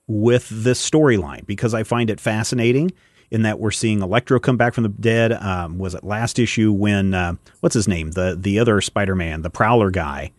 with 0.07 0.49
this 0.51 0.89
storyline 0.89 1.47
because 1.47 1.73
I 1.73 1.85
find 1.85 2.11
it 2.11 2.21
fascinating 2.21 2.93
in 3.31 3.43
that 3.43 3.59
we're 3.59 3.71
seeing 3.71 4.03
Electro 4.03 4.39
come 4.39 4.57
back 4.57 4.75
from 4.75 4.83
the 4.83 4.91
dead. 4.91 5.33
Um, 5.33 5.79
was 5.79 5.95
it 5.95 6.05
last 6.05 6.39
issue 6.39 6.71
when 6.73 7.15
uh, 7.15 7.35
what's 7.61 7.75
his 7.75 7.89
name 7.89 8.11
the 8.11 8.37
the 8.39 8.59
other 8.59 8.81
Spider 8.83 9.15
Man 9.15 9.41
the 9.43 9.51
Prowler 9.51 9.91
guy 9.91 10.33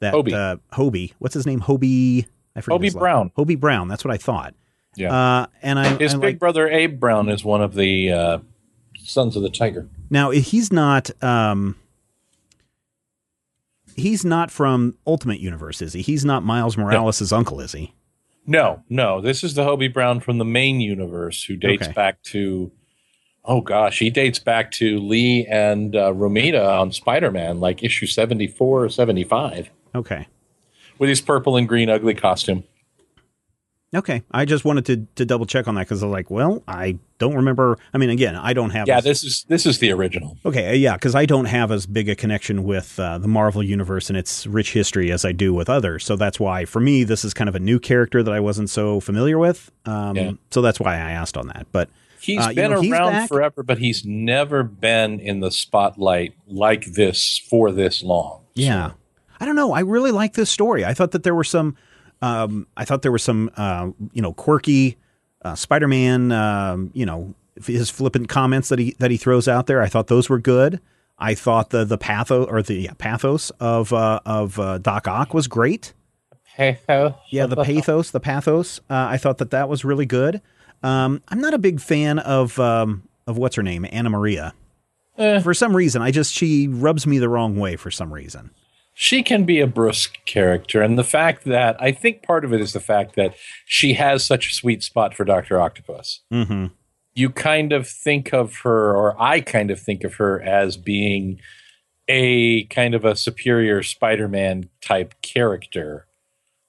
that 0.00 0.14
Hobie. 0.14 0.32
uh, 0.32 0.56
Hobie 0.72 1.12
what's 1.18 1.34
his 1.34 1.46
name 1.46 1.60
Hobie 1.60 2.26
I 2.56 2.60
forget 2.60 2.80
Hobie 2.80 2.98
Brown. 2.98 3.30
Hobie 3.36 3.58
Brown 3.58 3.86
that's 3.86 4.04
what 4.04 4.12
I 4.12 4.16
thought 4.16 4.54
Yeah. 4.96 5.12
uh, 5.14 5.46
and 5.62 5.78
I, 5.78 5.96
His 5.96 6.14
I 6.14 6.16
big 6.18 6.22
like, 6.22 6.38
brother 6.38 6.68
Abe 6.68 6.98
Brown 6.98 7.28
is 7.28 7.44
one 7.44 7.62
of 7.62 7.74
the 7.74 8.12
uh, 8.12 8.38
sons 8.98 9.36
of 9.36 9.42
the 9.42 9.50
tiger. 9.50 9.88
now 10.10 10.30
he's 10.30 10.72
not 10.72 11.10
um, 11.22 11.76
he's 13.96 14.24
not 14.24 14.50
from 14.50 14.96
Ultimate 15.06 15.40
Universe 15.40 15.80
is 15.82 15.92
he 15.92 16.02
he's 16.02 16.24
not 16.24 16.42
Miles 16.42 16.76
Morales' 16.76 17.32
uncle 17.32 17.60
is 17.60 17.72
he 17.72 17.94
No, 18.46 18.82
no. 18.88 19.20
This 19.20 19.44
is 19.44 19.54
the 19.54 19.62
Hobie 19.64 19.92
Brown 19.92 20.20
from 20.20 20.38
the 20.38 20.44
main 20.44 20.80
universe 20.80 21.44
who 21.44 21.56
dates 21.56 21.84
Okay. 21.84 21.92
back 21.92 22.22
to, 22.24 22.72
oh 23.44 23.60
gosh, 23.60 23.98
he 24.00 24.10
dates 24.10 24.38
back 24.38 24.70
to 24.72 24.98
Lee 24.98 25.46
and 25.46 25.94
uh, 25.94 26.12
Romita 26.12 26.80
on 26.80 26.90
Spider 26.92 27.30
Man, 27.30 27.60
like 27.60 27.82
issue 27.84 28.06
74 28.06 28.84
or 28.84 28.88
75, 28.88 29.70
okay 29.94 30.26
with 30.98 31.08
his 31.08 31.20
purple 31.20 31.56
and 31.56 31.66
green 31.68 31.88
ugly 31.88 32.14
costume. 32.14 32.64
Okay, 33.92 34.22
I 34.30 34.44
just 34.44 34.64
wanted 34.64 34.86
to 34.86 35.06
to 35.16 35.26
double 35.26 35.46
check 35.46 35.66
on 35.66 35.74
that 35.74 35.80
because 35.82 36.00
I 36.02 36.06
was 36.06 36.12
like, 36.12 36.30
well, 36.30 36.62
I 36.68 36.98
don't 37.18 37.34
remember. 37.34 37.76
I 37.92 37.98
mean, 37.98 38.08
again, 38.10 38.36
I 38.36 38.52
don't 38.52 38.70
have. 38.70 38.86
Yeah, 38.86 38.98
as, 38.98 39.04
this 39.04 39.24
is 39.24 39.44
this 39.48 39.66
is 39.66 39.80
the 39.80 39.90
original. 39.90 40.36
okay, 40.46 40.68
uh, 40.70 40.72
yeah, 40.74 40.94
because 40.94 41.16
I 41.16 41.26
don't 41.26 41.46
have 41.46 41.72
as 41.72 41.86
big 41.86 42.08
a 42.08 42.14
connection 42.14 42.62
with 42.62 43.00
uh, 43.00 43.18
the 43.18 43.26
Marvel 43.26 43.64
universe 43.64 44.08
and 44.08 44.16
its 44.16 44.46
rich 44.46 44.72
history 44.74 45.10
as 45.10 45.24
I 45.24 45.32
do 45.32 45.52
with 45.52 45.68
others. 45.68 46.04
So 46.04 46.14
that's 46.14 46.38
why, 46.38 46.66
for 46.66 46.78
me, 46.78 47.02
this 47.02 47.24
is 47.24 47.34
kind 47.34 47.48
of 47.48 47.56
a 47.56 47.60
new 47.60 47.80
character 47.80 48.22
that 48.22 48.32
I 48.32 48.38
wasn't 48.38 48.70
so 48.70 49.00
familiar 49.00 49.38
with. 49.38 49.72
Um, 49.86 50.16
Yeah. 50.16 50.32
So 50.50 50.62
that's 50.62 50.78
why 50.78 50.94
I 50.94 51.10
asked 51.10 51.36
on 51.36 51.48
that. 51.48 51.66
But 51.72 51.88
He's 52.20 52.38
Uh, 52.38 52.52
been 52.52 52.70
know, 52.70 52.80
around 52.82 53.12
back. 53.12 53.28
forever, 53.28 53.62
but 53.64 53.78
he's 53.78 54.04
never 54.04 54.62
been 54.62 55.18
in 55.20 55.40
the 55.40 55.50
spotlight 55.50 56.34
like 56.46 56.84
this 56.92 57.40
for 57.48 57.72
this 57.72 58.02
long. 58.04 58.42
yeah, 58.54 58.92
I 59.40 59.46
don't 59.46 59.56
know. 59.56 59.72
I 59.72 59.80
really 59.80 60.10
like 60.12 60.34
this 60.34 60.50
story. 60.50 60.84
I 60.84 60.92
thought 60.94 61.10
that 61.12 61.22
there 61.24 61.34
were 61.34 61.42
some. 61.44 61.76
Um, 62.22 62.66
I 62.76 62.84
thought 62.84 63.02
there 63.02 63.12
was 63.12 63.22
some, 63.22 63.50
uh, 63.56 63.90
you 64.12 64.20
know, 64.22 64.32
quirky 64.32 64.98
uh, 65.42 65.54
Spider-Man, 65.54 66.32
um, 66.32 66.90
you 66.92 67.06
know, 67.06 67.34
his 67.64 67.90
flippant 67.90 68.28
comments 68.28 68.68
that 68.68 68.78
he 68.78 68.94
that 68.98 69.10
he 69.10 69.16
throws 69.16 69.48
out 69.48 69.66
there. 69.66 69.82
I 69.82 69.88
thought 69.88 70.06
those 70.06 70.28
were 70.28 70.38
good. 70.38 70.80
I 71.18 71.34
thought 71.34 71.70
the 71.70 71.84
the 71.84 71.98
pathos 71.98 72.46
or 72.48 72.62
the 72.62 72.74
yeah, 72.74 72.92
pathos 72.96 73.50
of 73.60 73.92
uh, 73.92 74.20
of 74.24 74.58
uh, 74.58 74.78
Doc 74.78 75.06
Ock 75.06 75.34
was 75.34 75.48
great. 75.48 75.92
Pathos. 76.56 77.14
Yeah, 77.30 77.46
the 77.46 77.62
pathos, 77.62 78.10
the 78.10 78.20
pathos. 78.20 78.80
Uh, 78.90 79.06
I 79.10 79.16
thought 79.16 79.38
that 79.38 79.50
that 79.50 79.68
was 79.68 79.84
really 79.84 80.06
good. 80.06 80.40
Um, 80.82 81.22
I'm 81.28 81.40
not 81.40 81.54
a 81.54 81.58
big 81.58 81.80
fan 81.80 82.18
of 82.18 82.58
um, 82.58 83.08
of 83.26 83.36
what's 83.38 83.56
her 83.56 83.62
name, 83.62 83.86
Anna 83.90 84.10
Maria. 84.10 84.54
Eh. 85.18 85.40
For 85.40 85.52
some 85.52 85.76
reason, 85.76 86.02
I 86.02 86.10
just 86.10 86.32
she 86.32 86.68
rubs 86.68 87.06
me 87.06 87.18
the 87.18 87.28
wrong 87.28 87.56
way. 87.56 87.76
For 87.76 87.90
some 87.90 88.12
reason, 88.12 88.50
she 89.00 89.22
can 89.22 89.44
be 89.44 89.60
a 89.60 89.66
brusque 89.66 90.18
character, 90.26 90.82
and 90.82 90.98
the 90.98 91.02
fact 91.04 91.44
that 91.46 91.74
I 91.80 91.90
think 91.90 92.22
part 92.22 92.44
of 92.44 92.52
it 92.52 92.60
is 92.60 92.74
the 92.74 92.80
fact 92.80 93.14
that 93.16 93.34
she 93.64 93.94
has 93.94 94.26
such 94.26 94.50
a 94.50 94.54
sweet 94.54 94.82
spot 94.82 95.14
for 95.14 95.24
Doctor 95.24 95.58
Octopus. 95.58 96.20
mm-hmm. 96.30 96.66
You 97.14 97.30
kind 97.30 97.72
of 97.72 97.88
think 97.88 98.34
of 98.34 98.58
her, 98.58 98.94
or 98.94 99.16
I 99.18 99.40
kind 99.40 99.70
of 99.70 99.80
think 99.80 100.04
of 100.04 100.16
her 100.16 100.42
as 100.42 100.76
being 100.76 101.40
a 102.08 102.64
kind 102.64 102.94
of 102.94 103.06
a 103.06 103.16
superior 103.16 103.82
Spider-Man 103.82 104.68
type 104.82 105.14
character, 105.22 106.06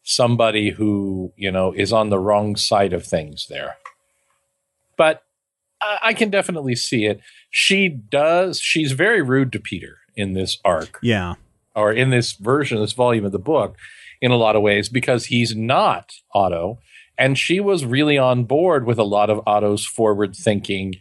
somebody 0.03 0.69
who 0.69 1.33
you 1.35 1.51
know 1.51 1.73
is 1.73 1.91
on 1.91 2.11
the 2.11 2.19
wrong 2.19 2.55
side 2.55 2.93
of 2.93 3.05
things 3.05 3.47
there. 3.49 3.75
But 4.95 5.23
I, 5.81 5.99
I 6.01 6.13
can 6.13 6.29
definitely 6.29 6.77
see 6.77 7.07
it. 7.07 7.19
She 7.49 7.89
does. 7.89 8.57
She's 8.61 8.93
very 8.93 9.21
rude 9.21 9.51
to 9.51 9.59
Peter 9.59 9.97
in 10.15 10.31
this 10.31 10.59
arc 10.63 10.97
yeah, 11.01 11.35
or 11.75 11.91
in 11.91 12.09
this 12.09 12.33
version, 12.33 12.79
this 12.79 12.93
volume 12.93 13.25
of 13.25 13.31
the 13.31 13.39
book, 13.39 13.77
in 14.21 14.31
a 14.31 14.37
lot 14.37 14.55
of 14.55 14.61
ways, 14.61 14.89
because 14.89 15.25
he's 15.25 15.55
not 15.55 16.13
Otto. 16.33 16.79
And 17.17 17.37
she 17.37 17.59
was 17.59 17.85
really 17.85 18.17
on 18.17 18.45
board 18.45 18.85
with 18.85 18.97
a 18.97 19.03
lot 19.03 19.29
of 19.29 19.41
Otto's 19.45 19.85
forward 19.85 20.35
thinking, 20.35 20.95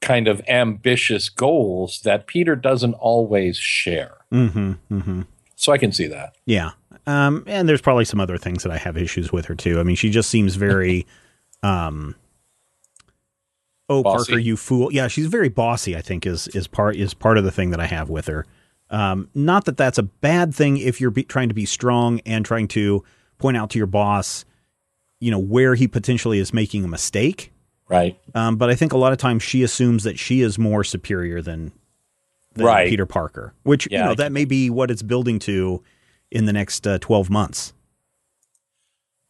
kind 0.00 0.28
of 0.28 0.40
ambitious 0.48 1.28
goals 1.28 2.00
that 2.04 2.26
Peter 2.26 2.54
doesn't 2.54 2.94
always 2.94 3.56
share. 3.56 4.18
mm-hmm, 4.32 4.72
mm-hmm. 4.90 5.22
So 5.58 5.72
I 5.72 5.78
can 5.78 5.90
see 5.90 6.06
that. 6.08 6.36
yeah. 6.44 6.72
Um, 7.06 7.44
and 7.46 7.68
there's 7.68 7.80
probably 7.80 8.04
some 8.04 8.20
other 8.20 8.36
things 8.36 8.62
that 8.64 8.72
I 8.72 8.78
have 8.78 8.96
issues 8.96 9.32
with 9.32 9.46
her 9.46 9.54
too. 9.54 9.78
I 9.78 9.84
mean, 9.84 9.96
she 9.96 10.10
just 10.10 10.28
seems 10.28 10.56
very, 10.56 11.06
um, 11.62 12.14
oh 13.88 14.02
Bossy. 14.02 14.32
Parker, 14.32 14.40
you 14.40 14.56
fool. 14.56 14.92
Yeah, 14.92 15.08
she's 15.08 15.26
very 15.26 15.48
bossy. 15.48 15.96
I 15.96 16.02
think 16.02 16.26
is 16.26 16.48
is 16.48 16.66
part 16.66 16.96
is 16.96 17.14
part 17.14 17.38
of 17.38 17.44
the 17.44 17.52
thing 17.52 17.70
that 17.70 17.80
I 17.80 17.86
have 17.86 18.10
with 18.10 18.26
her. 18.26 18.44
Um, 18.90 19.28
not 19.34 19.64
that 19.64 19.76
that's 19.76 19.98
a 19.98 20.04
bad 20.04 20.54
thing 20.54 20.76
if 20.76 21.00
you're 21.00 21.10
be, 21.10 21.24
trying 21.24 21.48
to 21.48 21.54
be 21.54 21.66
strong 21.66 22.20
and 22.26 22.44
trying 22.44 22.68
to 22.68 23.02
point 23.38 23.56
out 23.56 23.70
to 23.70 23.78
your 23.78 23.86
boss, 23.86 24.44
you 25.20 25.30
know, 25.30 25.38
where 25.38 25.74
he 25.74 25.88
potentially 25.88 26.38
is 26.38 26.52
making 26.52 26.84
a 26.84 26.88
mistake. 26.88 27.52
Right. 27.88 28.18
Um, 28.34 28.56
but 28.56 28.70
I 28.70 28.74
think 28.74 28.92
a 28.92 28.98
lot 28.98 29.12
of 29.12 29.18
times 29.18 29.42
she 29.42 29.62
assumes 29.62 30.04
that 30.04 30.18
she 30.18 30.40
is 30.40 30.58
more 30.58 30.84
superior 30.84 31.42
than, 31.42 31.72
than 32.54 32.66
Right. 32.66 32.88
Peter 32.88 33.06
Parker, 33.06 33.54
which 33.64 33.88
Yeah, 33.90 33.98
you 33.98 34.04
know 34.10 34.14
that 34.14 34.32
may 34.32 34.44
be 34.44 34.70
what 34.70 34.90
it's 34.90 35.02
building 35.02 35.38
to 35.40 35.82
in 36.30 36.46
the 36.46 36.52
next 36.52 36.86
uh, 36.86 36.98
twelve 36.98 37.28
months. 37.30 37.72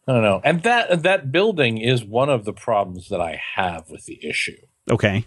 I 0.07 0.13
don't 0.13 0.23
know. 0.23 0.41
And 0.43 0.63
that 0.63 1.03
that 1.03 1.31
building 1.31 1.77
is 1.77 2.03
one 2.03 2.29
of 2.29 2.45
the 2.45 2.53
problems 2.53 3.09
that 3.09 3.19
I 3.21 3.41
have 3.55 3.89
with 3.89 4.05
the 4.05 4.25
issue. 4.25 4.57
Okay. 4.89 5.25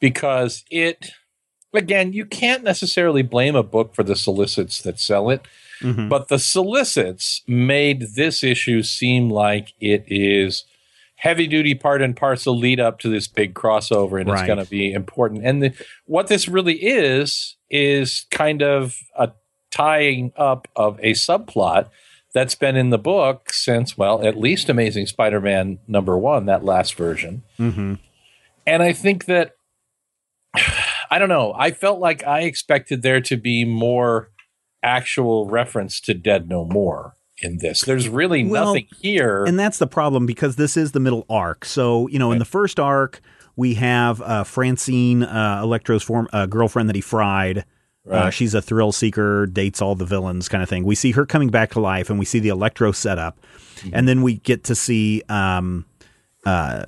because 0.00 0.64
it 0.70 1.10
again 1.76 2.12
you 2.12 2.24
can't 2.24 2.62
necessarily 2.64 3.22
blame 3.22 3.54
a 3.56 3.62
book 3.62 3.94
for 3.94 4.02
the 4.02 4.16
solicits 4.16 4.82
that 4.82 4.98
sell 5.00 5.30
it 5.30 5.42
Mhm. 5.82 6.08
but 6.08 6.28
the 6.28 6.38
solicits 6.38 7.42
made 7.46 8.14
this 8.14 8.42
issue 8.42 8.82
seem 8.82 9.28
like 9.28 9.74
it 9.80 10.04
is 10.06 10.64
heavy 11.16 11.46
duty 11.46 11.74
part 11.74 12.00
and 12.02 12.16
parcel 12.16 12.58
lead 12.58 12.80
up 12.80 12.98
to 13.00 13.08
this 13.10 13.28
big 13.28 13.52
crossover 13.54 14.18
and 14.20 14.28
it's 14.30 14.42
going 14.46 14.58
to 14.62 14.70
be 14.70 14.92
important 14.92 15.44
and 15.44 15.62
the, 15.62 15.72
what 16.06 16.28
this 16.28 16.48
really 16.48 16.76
is 16.82 17.56
is 17.70 18.26
kind 18.30 18.62
of 18.62 18.96
a 19.18 19.30
tying 19.70 20.32
up 20.36 20.66
of 20.76 20.98
a 21.02 21.12
subplot 21.12 21.88
that's 22.32 22.54
been 22.54 22.76
in 22.76 22.88
the 22.90 22.98
book 22.98 23.50
since 23.52 23.98
well 23.98 24.22
at 24.26 24.38
least 24.38 24.68
amazing 24.70 25.06
spider-man 25.06 25.78
number 25.86 26.16
one 26.16 26.46
that 26.46 26.64
last 26.64 26.94
version 26.94 27.42
Mm-hmm. 27.58 27.94
and 28.66 28.82
I 28.82 28.92
think 28.94 29.26
that 29.26 29.55
I 31.10 31.18
don't 31.18 31.28
know. 31.28 31.54
I 31.56 31.70
felt 31.70 32.00
like 32.00 32.24
I 32.26 32.42
expected 32.42 33.02
there 33.02 33.20
to 33.22 33.36
be 33.36 33.64
more 33.64 34.30
actual 34.82 35.46
reference 35.48 36.00
to 36.02 36.14
Dead 36.14 36.48
No 36.48 36.64
More 36.64 37.14
in 37.38 37.58
this. 37.58 37.82
There's 37.82 38.08
really 38.08 38.44
Well, 38.44 38.66
nothing 38.66 38.86
here. 39.00 39.44
And 39.44 39.58
that's 39.58 39.78
the 39.78 39.86
problem 39.86 40.26
because 40.26 40.56
this 40.56 40.76
is 40.76 40.92
the 40.92 41.00
middle 41.00 41.26
arc. 41.28 41.64
So, 41.64 42.06
you 42.08 42.18
know, 42.18 42.32
in 42.32 42.38
the 42.38 42.44
first 42.44 42.78
arc, 42.80 43.20
we 43.56 43.74
have 43.74 44.20
uh, 44.22 44.44
Francine, 44.44 45.22
uh, 45.22 45.60
Electro's 45.62 46.02
form, 46.02 46.28
uh, 46.32 46.46
girlfriend 46.46 46.88
that 46.88 46.96
he 46.96 47.02
fried. 47.02 47.58
Uh, 47.58 47.62
Right. 48.08 48.30
she's 48.32 48.54
a 48.54 48.62
thrill 48.62 48.92
seeker, 48.92 49.46
dates 49.46 49.82
all 49.82 49.96
the 49.96 50.04
villains, 50.04 50.48
kind 50.48 50.62
of 50.62 50.68
thing. 50.68 50.84
We 50.84 50.94
see 50.94 51.10
her 51.10 51.26
coming 51.26 51.48
back 51.48 51.72
to 51.72 51.80
life, 51.80 52.08
and 52.08 52.20
we 52.20 52.24
see 52.24 52.38
the 52.38 52.50
Electro 52.50 52.92
setup, 52.92 53.36
Mm-hmm. 53.78 53.90
and 53.94 54.08
then 54.08 54.22
we 54.22 54.34
get 54.36 54.62
to 54.64 54.74
see 54.76 55.22
um, 55.28 55.84
uh, 56.46 56.84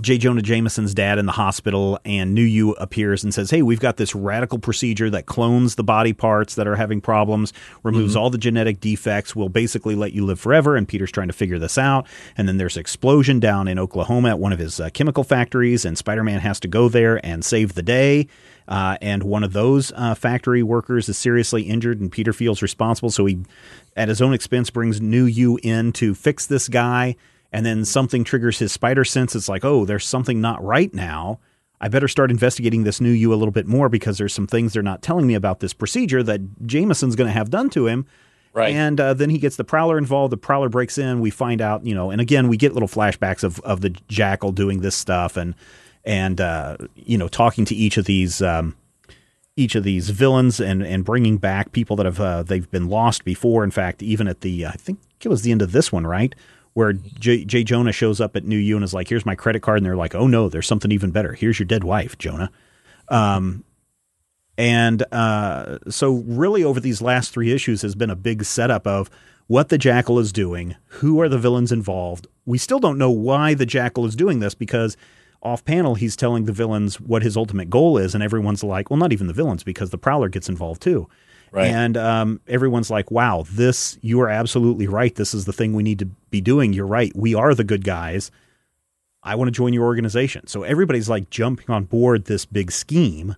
J. 0.00 0.18
Jonah 0.18 0.42
Jameson's 0.42 0.94
dad 0.94 1.18
in 1.18 1.26
the 1.26 1.32
hospital, 1.32 1.98
and 2.04 2.34
New 2.34 2.42
U 2.42 2.72
appears 2.72 3.24
and 3.24 3.32
says, 3.32 3.50
"Hey, 3.50 3.62
we've 3.62 3.80
got 3.80 3.96
this 3.96 4.14
radical 4.14 4.58
procedure 4.58 5.08
that 5.10 5.26
clones 5.26 5.76
the 5.76 5.84
body 5.84 6.12
parts 6.12 6.54
that 6.56 6.66
are 6.66 6.76
having 6.76 7.00
problems, 7.00 7.52
removes 7.82 8.16
all 8.16 8.30
the 8.30 8.38
genetic 8.38 8.80
defects, 8.80 9.36
will 9.36 9.48
basically 9.48 9.94
let 9.94 10.12
you 10.12 10.24
live 10.24 10.40
forever." 10.40 10.76
And 10.76 10.88
Peter's 10.88 11.12
trying 11.12 11.28
to 11.28 11.34
figure 11.34 11.58
this 11.58 11.78
out. 11.78 12.06
And 12.36 12.48
then 12.48 12.56
there's 12.56 12.76
an 12.76 12.80
explosion 12.80 13.40
down 13.40 13.68
in 13.68 13.78
Oklahoma 13.78 14.30
at 14.30 14.38
one 14.38 14.52
of 14.52 14.58
his 14.58 14.80
uh, 14.80 14.90
chemical 14.90 15.24
factories, 15.24 15.84
and 15.84 15.96
Spider-Man 15.96 16.40
has 16.40 16.60
to 16.60 16.68
go 16.68 16.88
there 16.88 17.24
and 17.24 17.44
save 17.44 17.74
the 17.74 17.82
day. 17.82 18.26
Uh, 18.66 18.96
and 19.02 19.22
one 19.22 19.44
of 19.44 19.52
those 19.52 19.92
uh, 19.94 20.14
factory 20.14 20.62
workers 20.62 21.08
is 21.08 21.18
seriously 21.18 21.62
injured, 21.62 22.00
and 22.00 22.10
Peter 22.10 22.32
feels 22.32 22.62
responsible. 22.62 23.10
So 23.10 23.26
he, 23.26 23.38
at 23.96 24.08
his 24.08 24.22
own 24.22 24.32
expense, 24.32 24.70
brings 24.70 25.00
New 25.00 25.26
U 25.26 25.58
in 25.62 25.92
to 25.92 26.14
fix 26.14 26.46
this 26.46 26.68
guy. 26.68 27.16
And 27.54 27.64
then 27.64 27.84
something 27.84 28.24
triggers 28.24 28.58
his 28.58 28.72
spider 28.72 29.04
sense. 29.04 29.36
It's 29.36 29.48
like, 29.48 29.64
oh, 29.64 29.84
there's 29.84 30.04
something 30.04 30.40
not 30.40 30.62
right 30.62 30.92
now. 30.92 31.38
I 31.80 31.88
better 31.88 32.08
start 32.08 32.30
investigating 32.30 32.84
this 32.84 33.00
New 33.00 33.10
U 33.10 33.32
a 33.32 33.36
little 33.36 33.52
bit 33.52 33.66
more 33.66 33.88
because 33.88 34.18
there's 34.18 34.34
some 34.34 34.46
things 34.46 34.72
they're 34.72 34.82
not 34.82 35.02
telling 35.02 35.26
me 35.26 35.34
about 35.34 35.60
this 35.60 35.72
procedure 35.72 36.22
that 36.24 36.66
Jameson's 36.66 37.14
going 37.14 37.28
to 37.28 37.32
have 37.32 37.50
done 37.50 37.70
to 37.70 37.86
him. 37.86 38.06
right. 38.54 38.74
And 38.74 39.00
uh, 39.00 39.14
then 39.14 39.30
he 39.30 39.38
gets 39.38 39.56
the 39.56 39.64
Prowler 39.64 39.98
involved. 39.98 40.32
The 40.32 40.36
Prowler 40.36 40.68
breaks 40.68 40.98
in. 40.98 41.20
We 41.20 41.30
find 41.30 41.60
out, 41.60 41.86
you 41.86 41.94
know, 41.94 42.10
and 42.10 42.20
again, 42.20 42.48
we 42.48 42.56
get 42.56 42.72
little 42.72 42.88
flashbacks 42.88 43.44
of, 43.44 43.60
of 43.60 43.82
the 43.82 43.90
Jackal 44.08 44.50
doing 44.52 44.80
this 44.80 44.96
stuff 44.96 45.36
and 45.36 45.54
and 46.04 46.40
uh, 46.40 46.76
you 46.94 47.16
know 47.16 47.28
talking 47.28 47.64
to 47.66 47.74
each 47.74 47.96
of 47.96 48.04
these 48.04 48.42
um, 48.42 48.76
each 49.56 49.74
of 49.74 49.84
these 49.84 50.10
villains 50.10 50.60
and 50.60 50.82
and 50.82 51.04
bringing 51.04 51.38
back 51.38 51.72
people 51.72 51.96
that 51.96 52.06
have 52.06 52.20
uh, 52.20 52.42
they've 52.42 52.70
been 52.70 52.88
lost 52.88 53.24
before. 53.24 53.64
In 53.64 53.70
fact, 53.70 54.02
even 54.02 54.28
at 54.28 54.40
the 54.42 54.66
I 54.66 54.72
think 54.72 54.98
it 55.22 55.28
was 55.28 55.42
the 55.42 55.52
end 55.52 55.62
of 55.62 55.72
this 55.72 55.90
one, 55.90 56.06
right? 56.06 56.34
Where 56.74 56.92
J, 56.92 57.44
J. 57.44 57.64
Jonah 57.64 57.92
shows 57.92 58.20
up 58.20 58.36
at 58.36 58.44
New 58.44 58.58
U 58.58 58.76
and 58.76 58.84
is 58.84 58.92
like, 58.92 59.08
"Here's 59.08 59.26
my 59.26 59.34
credit 59.34 59.62
card," 59.62 59.78
and 59.78 59.86
they're 59.86 59.96
like, 59.96 60.14
"Oh 60.14 60.26
no, 60.26 60.48
there's 60.48 60.66
something 60.66 60.90
even 60.92 61.10
better. 61.10 61.32
Here's 61.32 61.58
your 61.58 61.66
dead 61.66 61.84
wife, 61.84 62.18
Jonah." 62.18 62.50
Um, 63.08 63.64
and 64.56 65.04
uh, 65.12 65.78
so, 65.88 66.24
really, 66.26 66.62
over 66.62 66.80
these 66.80 67.02
last 67.02 67.32
three 67.32 67.52
issues 67.52 67.82
has 67.82 67.94
been 67.94 68.10
a 68.10 68.16
big 68.16 68.44
setup 68.44 68.86
of 68.86 69.10
what 69.46 69.68
the 69.68 69.78
Jackal 69.78 70.18
is 70.18 70.32
doing, 70.32 70.76
who 70.86 71.20
are 71.20 71.28
the 71.28 71.38
villains 71.38 71.72
involved. 71.72 72.26
We 72.46 72.58
still 72.58 72.78
don't 72.78 72.98
know 72.98 73.10
why 73.10 73.54
the 73.54 73.66
Jackal 73.66 74.06
is 74.06 74.16
doing 74.16 74.40
this 74.40 74.54
because 74.54 74.96
off 75.42 75.64
panel 75.64 75.94
he's 75.94 76.16
telling 76.16 76.46
the 76.46 76.52
villains 76.52 77.00
what 77.00 77.22
his 77.22 77.36
ultimate 77.36 77.68
goal 77.68 77.98
is, 77.98 78.14
and 78.14 78.22
everyone's 78.24 78.64
like, 78.64 78.90
well, 78.90 78.96
not 78.96 79.12
even 79.12 79.26
the 79.26 79.32
villains 79.32 79.62
because 79.62 79.90
the 79.90 79.98
Prowler 79.98 80.28
gets 80.28 80.48
involved 80.48 80.80
too. 80.80 81.08
Right. 81.54 81.68
And 81.68 81.96
um, 81.96 82.40
everyone's 82.48 82.90
like, 82.90 83.12
wow, 83.12 83.44
this, 83.48 83.96
you 84.02 84.20
are 84.20 84.28
absolutely 84.28 84.88
right. 84.88 85.14
This 85.14 85.34
is 85.34 85.44
the 85.44 85.52
thing 85.52 85.72
we 85.72 85.84
need 85.84 86.00
to 86.00 86.06
be 86.06 86.40
doing. 86.40 86.72
You're 86.72 86.84
right. 86.84 87.12
We 87.14 87.36
are 87.36 87.54
the 87.54 87.62
good 87.62 87.84
guys. 87.84 88.32
I 89.22 89.36
want 89.36 89.46
to 89.46 89.52
join 89.52 89.72
your 89.72 89.84
organization. 89.84 90.48
So 90.48 90.64
everybody's 90.64 91.08
like 91.08 91.30
jumping 91.30 91.70
on 91.70 91.84
board 91.84 92.24
this 92.24 92.44
big 92.44 92.72
scheme. 92.72 93.36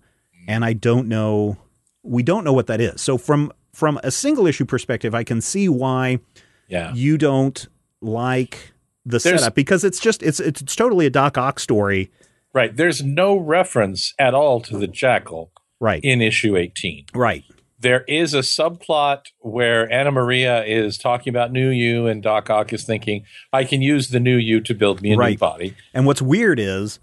And 0.49 0.65
I 0.65 0.73
don't 0.73 1.09
know, 1.09 1.59
we 2.03 2.23
don't 2.23 2.43
know 2.43 2.55
what 2.55 2.69
that 2.69 2.81
is. 2.81 3.03
So 3.03 3.19
from, 3.19 3.53
from 3.75 4.01
a 4.03 4.11
single 4.11 4.47
issue 4.47 4.65
perspective, 4.65 5.15
I 5.15 5.23
can 5.23 5.43
see 5.43 5.69
why 5.69 6.21
yeah. 6.69 6.95
you 6.95 7.19
don't 7.19 7.69
like 8.01 8.73
the 9.05 9.19
There's- 9.19 9.41
setup 9.41 9.55
because 9.55 9.85
it's 9.85 10.01
just, 10.01 10.23
it's, 10.23 10.41
it's, 10.41 10.63
it's 10.63 10.75
totally 10.75 11.05
a 11.05 11.11
Doc 11.11 11.37
Ock 11.37 11.61
story. 11.61 12.11
Right. 12.55 12.75
There's 12.75 13.03
no 13.03 13.37
reference 13.37 14.15
at 14.19 14.33
all 14.33 14.63
to 14.63 14.79
the 14.79 14.89
Jackal 14.89 15.53
Right. 15.79 16.01
in 16.03 16.23
issue 16.23 16.57
18. 16.57 17.05
right. 17.15 17.45
There 17.79 18.05
is 18.09 18.33
a 18.33 18.39
subplot 18.39 19.27
where 19.41 19.91
Anna 19.93 20.11
Maria 20.11 20.65
is 20.65 20.97
talking 20.97 21.31
about 21.31 21.53
new 21.53 21.69
you, 21.69 22.07
and 22.07 22.23
Doc 22.23 22.49
Ock 22.49 22.73
is 22.73 22.85
thinking, 22.85 23.25
I 23.53 23.65
can 23.65 23.83
use 23.83 24.09
the 24.09 24.21
new 24.21 24.37
you 24.37 24.61
to 24.63 24.75
build 24.75 25.03
me 25.03 25.13
a 25.13 25.17
new 25.17 25.37
body. 25.37 25.77
And 25.93 26.07
what's 26.07 26.23
weird 26.23 26.59
is 26.59 26.99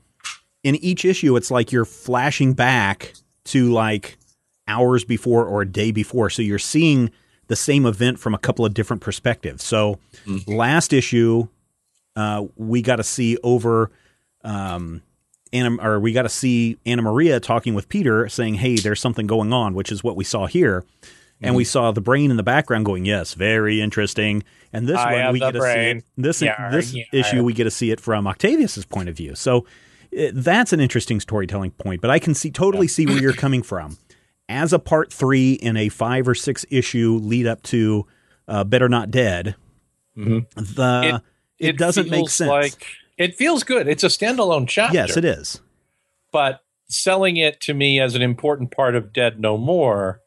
in 0.63 0.75
each 0.77 1.06
issue, 1.06 1.36
it's 1.36 1.51
like 1.51 1.72
you're 1.72 1.86
flashing 1.86 2.53
back 2.53 3.13
to 3.46 3.72
like 3.72 4.18
hours 4.68 5.03
before 5.03 5.46
or 5.46 5.62
a 5.62 5.65
day 5.65 5.92
before. 5.92 6.30
So 6.30 6.42
you're 6.42 6.58
seeing 6.58 7.12
the 7.48 7.56
same 7.56 7.86
event 7.86 8.18
from 8.20 8.34
a 8.34 8.38
couple 8.38 8.65
of 8.65 8.74
different 8.74 9.01
perspectives. 9.01 9.63
So 9.63 10.00
last 10.48 10.94
issue, 10.94 11.50
uh, 12.15 12.46
we 12.56 12.82
got 12.82 12.96
to 12.96 13.03
see 13.03 13.38
over 13.44 13.92
um, 14.44 15.01
Anna, 15.53 15.77
or 15.81 16.00
we 16.00 16.12
got 16.12 16.24
to 16.24 16.29
see 16.29 16.77
Anna 16.86 17.03
Maria 17.03 17.39
talking 17.39 17.74
with 17.75 17.88
Peter, 17.88 18.27
saying, 18.27 18.55
"Hey, 18.55 18.75
there's 18.75 19.00
something 19.00 19.27
going 19.27 19.53
on," 19.53 19.74
which 19.74 19.91
is 19.91 20.03
what 20.03 20.15
we 20.17 20.24
saw 20.24 20.48
here. 20.48 20.83
And 21.45 21.55
we 21.55 21.65
saw 21.65 21.91
the 21.91 22.00
brain 22.00 22.31
in 22.31 22.38
the 22.38 22.43
background 22.43 22.86
going, 22.86 23.05
"Yes, 23.05 23.33
very 23.33 23.81
interesting." 23.81 24.43
And 24.72 24.88
this 24.88 24.98
I 24.98 25.24
one 25.24 25.33
we 25.33 25.39
get 25.39 25.51
to 25.51 25.62
see 25.62 25.67
it, 25.67 26.05
this 26.17 26.41
Yar, 26.41 26.72
this 26.72 26.93
yar. 26.93 27.05
issue 27.12 27.43
we 27.43 27.53
get 27.53 27.65
to 27.65 27.72
see 27.72 27.91
it 27.91 28.00
from 28.00 28.27
Octavius's 28.27 28.86
point 28.86 29.10
of 29.10 29.17
view. 29.17 29.36
So 29.36 29.65
it, 30.10 30.31
that's 30.33 30.72
an 30.74 30.79
interesting 30.79 31.19
storytelling 31.19 31.72
point. 31.72 32.01
But 32.01 32.12
I 32.12 32.19
can 32.19 32.33
see 32.33 32.50
totally 32.50 32.88
see 32.88 33.05
where 33.05 33.22
you're 33.22 33.33
coming 33.33 33.62
from. 33.62 33.98
As 34.48 34.72
a 34.74 34.79
part 34.79 35.12
three 35.12 35.53
in 35.53 35.75
a 35.75 35.89
five 35.89 36.27
or 36.27 36.36
six 36.36 36.65
issue 36.69 37.19
lead 37.22 37.45
up 37.45 37.62
to 37.63 38.07
uh, 38.48 38.63
Better 38.63 38.88
Not 38.88 39.12
Dead, 39.12 39.55
the 40.15 41.22
it, 41.60 41.77
doesn't 41.77 42.10
make 42.10 42.29
sense. 42.29 42.50
Like 42.50 42.88
it 43.17 43.36
feels 43.36 43.63
good. 43.63 43.88
It's 43.88 44.03
a 44.03 44.08
standalone 44.08 44.67
chapter. 44.67 44.96
yes, 44.96 45.17
it 45.17 45.25
is. 45.25 45.62
but 46.32 46.62
selling 46.89 47.38
it 47.38 47.60
to 47.62 47.74
me 47.74 48.00
as 48.00 48.13
an 48.15 48.22
important 48.22 48.70
part 48.72 48.96
of 48.96 49.12
Dead 49.13 49.39
No 49.39 49.58
More, 49.58 50.20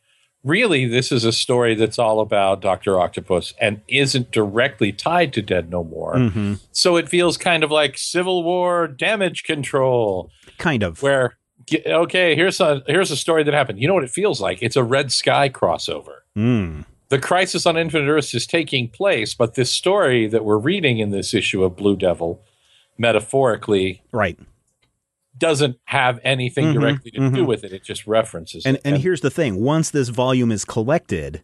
really, 0.42 0.86
this 0.86 1.12
is 1.12 1.24
a 1.24 1.32
story 1.32 1.74
that's 1.74 1.98
all 1.98 2.18
about 2.20 2.60
Doctor 2.60 2.98
Octopus 2.98 3.52
and 3.60 3.80
isn't 3.88 4.30
directly 4.32 4.92
tied 4.92 5.32
to 5.34 5.42
Dead 5.42 5.70
No 5.70 5.84
More. 5.84 6.14
Mm-hmm. 6.16 6.54
So 6.72 6.96
it 6.96 7.08
feels 7.08 7.36
kind 7.36 7.62
of 7.62 7.70
like 7.70 7.98
Civil 7.98 8.42
War 8.42 8.88
damage 8.88 9.44
control, 9.44 10.30
Kind 10.58 10.82
of. 10.82 11.02
where 11.02 11.36
okay, 11.86 12.34
here's 12.34 12.60
a 12.60 12.82
here's 12.86 13.10
a 13.10 13.16
story 13.16 13.42
that 13.44 13.54
happened. 13.54 13.80
You 13.80 13.88
know 13.88 13.94
what 13.94 14.04
it 14.04 14.10
feels 14.10 14.40
like? 14.40 14.62
It's 14.62 14.76
a 14.76 14.84
Red 14.84 15.12
Sky 15.12 15.48
crossover. 15.48 16.18
Mm. 16.36 16.84
The 17.08 17.18
crisis 17.20 17.66
on 17.66 17.76
Infinite 17.76 18.08
Earths 18.10 18.34
is 18.34 18.46
taking 18.46 18.88
place, 18.88 19.34
but 19.34 19.54
this 19.54 19.72
story 19.72 20.26
that 20.26 20.44
we're 20.44 20.58
reading 20.58 20.98
in 20.98 21.10
this 21.10 21.32
issue 21.34 21.62
of 21.62 21.76
Blue 21.76 21.96
Devil, 21.96 22.42
metaphorically, 22.98 24.02
Right. 24.12 24.38
doesn't 25.38 25.76
have 25.84 26.18
anything 26.24 26.66
Mhm, 26.66 26.72
directly 26.74 27.10
to 27.12 27.18
do 27.18 27.42
mhm. 27.42 27.46
with 27.46 27.64
it. 27.64 27.72
It 27.72 27.84
just 27.84 28.06
references 28.06 28.64
And 28.64 28.76
it. 28.76 28.82
and 28.84 28.98
here's 28.98 29.20
the 29.20 29.30
thing: 29.30 29.60
once 29.60 29.90
this 29.90 30.08
volume 30.08 30.50
is 30.50 30.64
collected, 30.64 31.42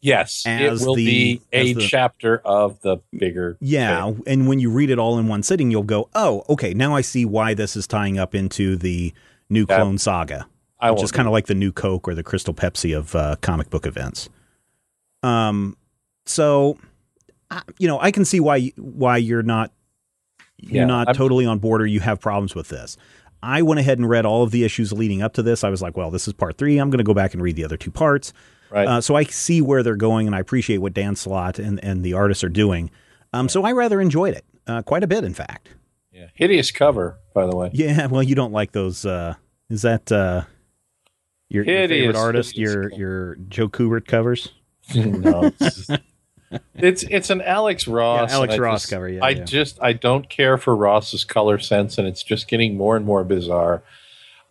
yes, 0.00 0.44
as 0.46 0.82
it 0.82 0.86
will 0.86 0.94
the- 0.94 1.04
be 1.04 1.40
a 1.52 1.72
the- 1.74 1.80
chapter 1.86 2.38
of 2.44 2.80
the 2.82 2.98
bigger. 3.16 3.56
yeah, 3.60 4.04
thing. 4.10 4.22
and 4.26 4.48
when 4.48 4.60
you 4.60 4.70
read 4.70 4.88
it 4.90 4.98
all 4.98 5.18
in 5.18 5.28
one 5.28 5.42
sitting, 5.42 5.70
you'll 5.70 5.82
go, 5.82 6.08
"Oh, 6.14 6.44
okay, 6.48 6.72
now 6.74 6.94
I 6.96 7.00
see 7.02 7.24
why 7.24 7.52
this 7.54 7.76
is 7.76 7.86
tying 7.86 8.18
up 8.18 8.34
into 8.34 8.76
the 8.76 9.12
new. 9.50 9.66
Clone 9.66 9.98
Saga." 9.98 10.46
I 10.80 10.90
which 10.90 11.02
is 11.02 11.12
kind 11.12 11.26
of 11.26 11.32
like 11.32 11.46
the 11.46 11.54
new 11.54 11.72
Coke 11.72 12.06
or 12.08 12.14
the 12.14 12.22
Crystal 12.22 12.52
Pepsi 12.52 12.94
of 12.96 13.14
uh, 13.14 13.36
comic 13.40 13.70
book 13.70 13.86
events. 13.86 14.28
Um, 15.22 15.76
so 16.26 16.78
you 17.78 17.86
know, 17.86 17.98
I 18.00 18.10
can 18.10 18.24
see 18.24 18.40
why 18.40 18.72
why 18.76 19.16
you're 19.18 19.42
not 19.42 19.70
you're 20.68 20.82
Yeah, 20.82 20.86
not 20.86 21.08
I'm- 21.08 21.14
totally 21.16 21.46
on 21.46 21.58
board 21.58 21.80
or 21.82 21.86
you 21.86 22.00
have 22.00 22.20
problems 22.20 22.54
with 22.54 22.68
this. 22.68 22.96
I 23.42 23.60
went 23.62 23.78
ahead 23.78 23.98
and 23.98 24.08
read 24.08 24.24
all 24.24 24.42
of 24.42 24.52
the 24.52 24.64
issues 24.64 24.92
leading 24.92 25.20
up 25.22 25.34
to 25.34 25.42
this. 25.42 25.64
I 25.64 25.68
was 25.68 25.82
like, 25.82 25.96
well, 25.96 26.10
this 26.10 26.26
is 26.26 26.32
part 26.32 26.56
three. 26.56 26.78
I'm 26.78 26.88
going 26.88 26.98
to 26.98 27.04
go 27.04 27.12
back 27.14 27.34
and 27.34 27.42
read 27.42 27.56
the 27.56 27.64
other 27.64 27.76
two 27.76 27.90
parts. 27.90 28.32
right. 28.70 28.88
Uh, 28.88 29.00
so 29.02 29.16
I 29.16 29.24
see 29.24 29.60
where 29.60 29.82
they're 29.82 29.96
going, 29.96 30.26
and 30.26 30.34
I 30.34 30.40
appreciate 30.40 30.78
what 30.78 30.94
Dan 30.94 31.14
Slott 31.14 31.58
and, 31.58 31.78
and 31.84 32.02
the 32.02 32.14
artists 32.14 32.42
are 32.42 32.48
doing. 32.48 32.90
Um, 33.34 33.48
so 33.50 33.62
I 33.64 33.72
rather 33.72 34.00
enjoyed 34.00 34.34
it 34.34 34.44
uh, 34.66 34.80
quite 34.82 35.02
a 35.02 35.06
bit, 35.06 35.24
in 35.24 35.34
fact. 35.34 35.68
yeah. 36.10 36.28
Hideous 36.32 36.70
cover, 36.70 37.18
by 37.34 37.44
the 37.46 37.54
way. 37.54 37.68
Yeah, 37.74 38.06
well, 38.10 38.22
you 38.22 38.34
don't 38.34 38.52
like 38.52 38.72
those. 38.72 39.04
Uh, 39.04 39.34
is 39.68 39.82
that 39.82 40.10
uh, 40.10 40.44
your, 41.50 41.64
your 41.64 41.86
favorite 41.88 42.16
artist? 42.16 42.56
Your 42.56 42.88
cover. 42.88 42.94
your 43.00 43.34
Joe 43.48 43.68
Kubert 43.68 44.06
covers? 44.06 44.52
no, 44.94 45.50
it's, 45.60 45.90
it's 46.74 47.02
it's 47.04 47.30
an 47.30 47.40
Alex 47.42 47.86
Ross. 47.88 48.30
Yeah, 48.30 48.36
Alex 48.36 48.58
Ross 48.58 48.82
just- 48.82 48.92
cover, 48.92 49.08
yeah, 49.08 49.24
I 49.24 49.30
yeah. 49.30 49.44
just 49.44 49.78
I 49.82 49.92
don't 49.92 50.28
care 50.28 50.56
for 50.58 50.74
Ross's 50.76 51.24
color 51.24 51.58
sense, 51.58 51.98
and 51.98 52.06
it's 52.06 52.22
just 52.22 52.48
getting 52.48 52.76
more 52.76 52.96
and 52.96 53.04
more 53.06 53.24
bizarre. 53.24 53.82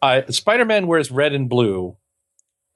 Uh, 0.02 0.22
Spider-Man 0.30 0.88
wears 0.88 1.12
red 1.12 1.34
and 1.34 1.48
blue, 1.50 1.96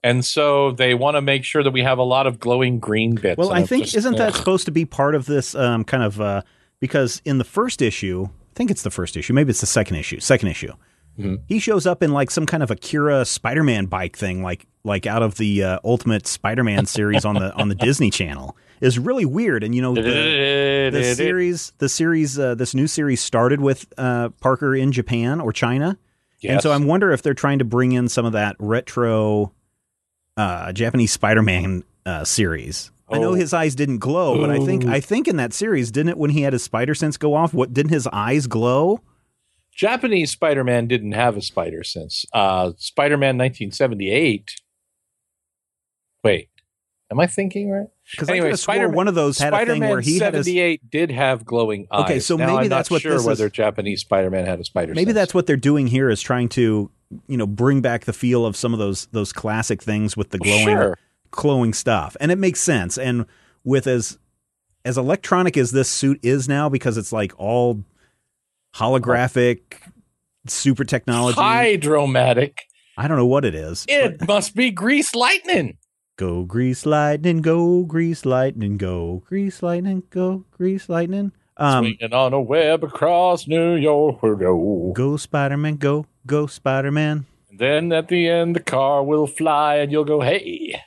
and 0.04 0.24
so 0.24 0.72
they 0.72 0.94
want 0.94 1.16
to 1.18 1.22
make 1.22 1.44
sure 1.44 1.62
that 1.64 1.72
we 1.72 1.82
have 1.82 1.98
a 1.98 2.04
lot 2.04 2.26
of 2.28 2.40
glowing 2.40 2.80
green 2.80 3.16
bits. 3.16 3.38
Well, 3.38 3.52
I 3.52 3.64
think 3.64 3.86
just- 3.86 3.98
isn't 3.98 4.16
that 4.18 4.30
ugh. 4.30 4.36
supposed 4.38 4.66
to 4.66 4.72
be 4.72 4.86
part 4.86 5.14
of 5.16 5.26
this 5.26 5.54
um, 5.56 5.84
kind 5.84 6.04
of 6.04 6.22
uh, 6.22 6.42
because 6.80 7.22
in 7.26 7.38
the 7.38 7.44
first 7.44 7.82
issue, 7.82 8.26
I 8.30 8.54
think 8.56 8.72
it's 8.72 8.84
the 8.84 8.92
first 8.92 9.18
issue, 9.18 9.34
maybe 9.34 9.50
it's 9.50 9.60
the 9.62 9.66
second 9.68 9.98
issue, 9.98 10.20
second 10.20 10.50
issue. 10.50 10.72
Mhm. 11.20 11.40
He 11.48 11.58
shows 11.60 11.88
up 11.88 12.04
in 12.04 12.14
like 12.14 12.30
some 12.32 12.46
kind 12.46 12.62
of 12.62 12.70
Akira 12.72 13.26
Spider-Man 13.26 13.88
bike 13.88 14.16
thing, 14.16 14.44
like 14.44 14.68
like 14.84 15.06
out 15.08 15.24
of 15.24 15.36
the 15.36 15.64
uh, 15.64 15.80
Ultimate 15.84 16.28
Spider-Man 16.28 16.86
series 16.86 17.26
on 17.26 17.36
the 17.36 17.52
on 17.56 17.68
the 17.70 17.76
Disney 17.88 18.10
Channel. 18.12 18.56
Is 18.80 19.00
really 19.00 19.26
weird, 19.26 19.64
and 19.64 19.74
you 19.74 19.82
know 19.82 19.96
the, 19.96 20.90
the 20.94 21.04
series 21.16 21.74
the 21.80 21.90
series 21.90 22.38
uh, 22.38 22.54
this 22.56 22.76
new 22.76 22.86
series 22.88 23.22
started 23.22 23.60
with 23.60 23.86
uh, 23.98 24.30
Parker 24.40 24.76
in 24.76 24.92
Japan 24.92 25.42
or 25.42 25.52
China, 25.52 25.98
and 26.48 26.62
so 26.62 26.72
I'm 26.72 26.86
wonder 26.86 27.12
if 27.12 27.22
they're 27.24 27.34
trying 27.34 27.58
to 27.60 27.66
bring 27.66 27.92
in 27.94 28.08
some 28.08 28.26
of 28.26 28.34
that 28.34 28.56
retro 28.60 29.52
uh, 30.38 30.72
Japanese 30.74 31.12
Spider-Man 31.12 31.84
uh, 32.06 32.24
series. 32.24 32.92
I 33.10 33.18
know 33.20 33.32
Oh. 33.32 33.34
his 33.36 33.54
eyes 33.54 33.74
didn't 33.74 33.98
glow, 34.00 34.40
but 34.40 34.50
I 34.52 34.60
think 34.64 34.86
I 34.86 35.00
think 35.00 35.28
in 35.28 35.38
that 35.38 35.54
series, 35.54 35.90
didn't 35.92 36.10
it 36.10 36.18
when 36.18 36.30
he 36.32 36.42
had 36.42 36.54
his 36.54 36.62
spider 36.64 36.94
sense 36.94 37.18
go 37.18 37.34
off? 37.34 37.54
What 37.56 37.74
didn't 37.74 37.92
his 37.92 38.06
eyes 38.14 38.46
glow? 38.48 39.02
Japanese 39.74 40.32
Spider-Man 40.32 40.88
didn't 40.88 41.12
have 41.14 41.38
a 41.38 41.42
spider 41.42 41.84
sense. 41.84 42.26
Uh, 42.34 42.74
Spider-Man 42.78 43.38
1978. 43.38 44.56
Wait, 46.24 46.50
am 47.12 47.20
I 47.20 47.28
thinking 47.28 47.70
right? 47.72 47.88
Because 48.12 48.30
Anyway, 48.30 48.56
Spider-Man- 48.56 48.96
one 48.96 49.08
of 49.08 49.16
those 49.16 49.38
had 49.38 49.54
a 49.54 49.66
thing 49.66 49.82
where 49.82 50.00
he 50.00 50.20
had 50.20 50.34
his. 50.34 50.46
78 50.46 50.90
did 50.90 51.12
have 51.12 51.44
glowing 51.44 51.88
eyes. 51.92 52.04
Okay, 52.06 52.20
so 52.20 52.38
Now, 52.38 52.46
maybe 52.48 52.58
I'm 52.66 52.70
that's 52.70 52.90
not 52.90 52.96
what 52.96 53.02
sure 53.02 53.12
this 53.14 53.22
is- 53.22 53.28
whether 53.28 53.50
Japanese 53.50 54.02
Spider-Man 54.02 54.46
had 54.46 54.60
a 54.60 54.64
spider. 54.64 54.94
Maybe 54.94 55.10
sense. 55.10 55.16
that's 55.16 55.34
what 55.34 55.46
they're 55.46 55.58
doing 55.58 55.88
here 55.88 56.10
is 56.10 56.22
trying 56.22 56.48
to, 56.50 56.90
you 57.28 57.38
know, 57.38 57.46
bring 57.48 57.82
back 57.82 58.06
the 58.06 58.14
feel 58.14 58.46
of 58.46 58.56
some 58.56 58.72
of 58.74 58.80
those 58.80 59.08
those 59.12 59.34
classic 59.34 59.82
things 59.84 60.16
with 60.16 60.30
the 60.30 60.38
glowing 60.38 60.64
Sure. 60.68 60.98
glowing 61.32 61.74
stuff, 61.74 62.16
and 62.22 62.32
it 62.32 62.38
makes 62.38 62.62
sense. 62.62 62.98
And 62.98 63.26
with 63.66 63.88
as 63.88 64.18
as 64.86 64.98
electronic 64.98 65.58
as 65.58 65.72
this 65.72 65.90
suit 65.90 66.18
is 66.24 66.48
now, 66.48 66.70
because 66.70 66.98
it's 66.98 67.12
like 67.12 67.34
all 67.38 67.84
holographic, 68.76 69.60
super 70.48 70.84
technology. 70.86 71.36
hydromatic. 71.40 72.64
I 72.98 73.08
don't 73.08 73.18
know 73.18 73.26
what 73.26 73.46
it 73.46 73.54
is. 73.54 73.86
It 73.88 74.26
must 74.28 74.56
be 74.56 74.72
grease 74.72 75.14
lightning. 75.14 75.78
Go 76.18 76.46
grease 76.46 76.84
lightning, 76.88 77.44
go 77.44 77.84
grease 77.84 78.26
lightning, 78.26 78.78
go 78.78 79.22
grease 79.28 79.62
lightning, 79.62 80.02
go 80.10 80.46
grease 80.50 80.90
lightning. 80.90 81.32
Um, 81.58 81.84
Swinging 81.84 82.12
on 82.12 82.34
a 82.34 82.42
web 82.42 82.84
across 82.84 83.48
New 83.48 83.76
York. 83.76 84.24
And 84.24 84.96
go 84.96 85.18
Spider 85.18 85.58
Man, 85.58 85.76
go 85.76 86.08
go 86.26 86.48
Spider 86.48 86.92
Man. 86.92 87.28
then 87.54 87.92
at 87.92 88.08
the 88.08 88.28
end, 88.28 88.56
the 88.56 88.62
car 88.62 89.04
will 89.04 89.28
fly, 89.28 89.76
and 89.76 89.92
you'll 89.92 90.06
go, 90.06 90.22
"Hey." 90.22 90.82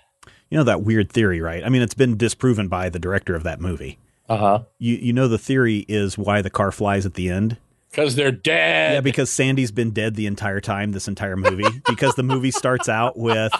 You 0.48 0.58
know 0.58 0.64
that 0.64 0.82
weird 0.82 1.12
theory, 1.12 1.40
right? 1.40 1.64
I 1.64 1.68
mean, 1.68 1.82
it's 1.82 1.94
been 1.94 2.16
disproven 2.16 2.66
by 2.66 2.88
the 2.88 2.98
director 2.98 3.36
of 3.36 3.44
that 3.44 3.60
movie. 3.60 3.98
Uh 4.28 4.36
huh. 4.36 4.62
You 4.78 4.96
you 4.96 5.12
know 5.12 5.28
the 5.28 5.38
theory 5.38 5.84
is 5.88 6.18
why 6.18 6.42
the 6.42 6.50
car 6.50 6.72
flies 6.72 7.06
at 7.06 7.14
the 7.14 7.30
end. 7.30 7.56
Because 7.90 8.14
they're 8.14 8.30
dead. 8.30 8.94
Yeah, 8.94 9.00
because 9.00 9.30
Sandy's 9.30 9.72
been 9.72 9.90
dead 9.90 10.14
the 10.14 10.26
entire 10.26 10.60
time, 10.60 10.92
this 10.92 11.08
entire 11.08 11.36
movie. 11.36 11.64
because 11.88 12.14
the 12.14 12.22
movie 12.22 12.52
starts 12.52 12.88
out 12.88 13.18
with, 13.18 13.52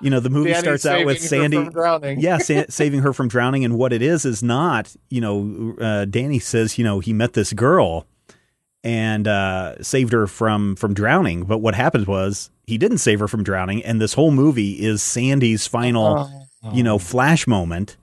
you 0.00 0.10
know, 0.10 0.18
the 0.18 0.30
movie 0.30 0.50
Danny's 0.50 0.62
starts 0.64 0.86
out 0.86 1.04
with 1.06 1.20
saving 1.20 1.42
her 1.42 1.42
Sandy. 1.42 1.56
from 1.58 1.72
drowning. 1.72 2.20
yeah, 2.20 2.38
sa- 2.38 2.64
saving 2.68 3.00
her 3.00 3.12
from 3.12 3.28
drowning. 3.28 3.64
And 3.64 3.78
what 3.78 3.92
it 3.92 4.02
is 4.02 4.24
is 4.24 4.42
not, 4.42 4.94
you 5.10 5.20
know, 5.20 5.76
uh, 5.80 6.04
Danny 6.06 6.40
says, 6.40 6.76
you 6.76 6.84
know, 6.84 6.98
he 6.98 7.12
met 7.12 7.34
this 7.34 7.52
girl 7.52 8.06
and 8.82 9.28
uh, 9.28 9.80
saved 9.82 10.12
her 10.12 10.26
from 10.26 10.74
from 10.74 10.94
drowning. 10.94 11.44
But 11.44 11.58
what 11.58 11.74
happened 11.74 12.06
was 12.08 12.50
he 12.66 12.78
didn't 12.78 12.98
save 12.98 13.20
her 13.20 13.28
from 13.28 13.44
drowning, 13.44 13.84
and 13.84 14.00
this 14.00 14.14
whole 14.14 14.30
movie 14.32 14.72
is 14.82 15.02
Sandy's 15.02 15.66
final, 15.68 16.30
you 16.72 16.82
know, 16.82 16.98
flash 16.98 17.46
moment. 17.46 17.96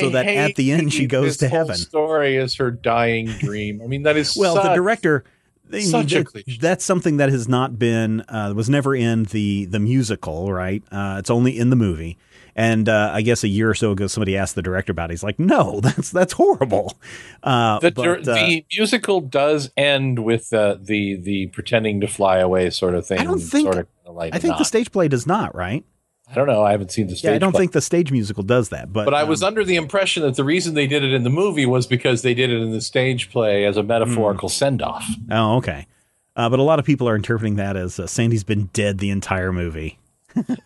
So 0.00 0.10
that 0.10 0.26
at 0.26 0.56
the 0.56 0.72
end 0.72 0.92
she 0.92 1.06
goes 1.06 1.36
to 1.38 1.48
heaven. 1.48 1.76
Story 1.76 2.36
is 2.36 2.54
her 2.56 2.70
dying 2.70 3.26
dream. 3.26 3.80
I 3.82 3.86
mean, 3.86 4.02
that 4.02 4.16
is 4.16 4.36
Well, 4.38 4.54
the 4.56 4.74
director. 4.74 5.24
I 5.68 5.76
mean, 5.76 5.82
such 5.86 6.12
a 6.12 6.22
cliche. 6.24 6.58
that's 6.60 6.84
something 6.84 7.16
that 7.16 7.28
has 7.28 7.48
not 7.48 7.76
been 7.78 8.20
uh, 8.22 8.52
was 8.54 8.70
never 8.70 8.94
in 8.94 9.24
the 9.24 9.64
the 9.64 9.80
musical, 9.80 10.52
right? 10.52 10.82
Uh, 10.92 11.16
it's 11.18 11.30
only 11.30 11.58
in 11.58 11.70
the 11.70 11.76
movie. 11.76 12.16
And 12.58 12.88
uh, 12.88 13.10
I 13.12 13.20
guess 13.20 13.44
a 13.44 13.48
year 13.48 13.68
or 13.68 13.74
so 13.74 13.90
ago, 13.90 14.06
somebody 14.06 14.34
asked 14.36 14.54
the 14.54 14.62
director 14.62 14.90
about 14.92 15.10
it. 15.10 15.14
He's 15.14 15.22
like, 15.22 15.38
"No, 15.38 15.80
that's 15.82 16.10
that's 16.10 16.32
horrible." 16.34 16.96
Uh, 17.42 17.80
The, 17.80 17.90
but, 17.90 18.26
uh, 18.28 18.34
the 18.34 18.64
musical 18.74 19.20
does 19.20 19.70
end 19.76 20.20
with 20.24 20.52
uh, 20.54 20.76
the 20.80 21.16
the 21.16 21.48
pretending 21.48 22.00
to 22.00 22.06
fly 22.08 22.38
away 22.38 22.70
sort 22.70 22.94
of 22.94 23.06
thing. 23.06 23.18
I 23.18 23.24
don't 23.24 23.40
think- 23.40 23.72
Sort 23.72 23.88
of 24.06 24.14
like 24.14 24.34
I 24.34 24.38
think 24.38 24.56
the 24.56 24.64
stage 24.64 24.90
play 24.92 25.08
does 25.08 25.26
not, 25.26 25.54
right? 25.54 25.84
I 26.28 26.34
don't 26.34 26.46
know. 26.48 26.62
I 26.64 26.72
haven't 26.72 26.90
seen 26.90 27.06
the 27.06 27.14
stage. 27.16 27.28
Yeah, 27.30 27.34
I 27.36 27.38
don't 27.38 27.52
play. 27.52 27.60
think 27.60 27.72
the 27.72 27.80
stage 27.80 28.10
musical 28.10 28.42
does 28.42 28.70
that. 28.70 28.92
But 28.92 29.04
But 29.04 29.14
I 29.14 29.22
um, 29.22 29.28
was 29.28 29.42
under 29.42 29.64
the 29.64 29.76
impression 29.76 30.22
that 30.24 30.34
the 30.36 30.44
reason 30.44 30.74
they 30.74 30.86
did 30.88 31.04
it 31.04 31.12
in 31.12 31.22
the 31.22 31.30
movie 31.30 31.66
was 31.66 31.86
because 31.86 32.22
they 32.22 32.34
did 32.34 32.50
it 32.50 32.60
in 32.60 32.72
the 32.72 32.80
stage 32.80 33.30
play 33.30 33.64
as 33.64 33.76
a 33.76 33.82
metaphorical 33.82 34.48
send 34.48 34.82
off. 34.82 35.06
Oh, 35.30 35.56
okay. 35.58 35.86
Uh, 36.34 36.48
but 36.50 36.58
a 36.58 36.62
lot 36.62 36.78
of 36.78 36.84
people 36.84 37.08
are 37.08 37.16
interpreting 37.16 37.56
that 37.56 37.76
as 37.76 37.98
uh, 38.00 38.06
Sandy's 38.06 38.44
been 38.44 38.66
dead 38.72 38.98
the 38.98 39.10
entire 39.10 39.52
movie. 39.52 39.98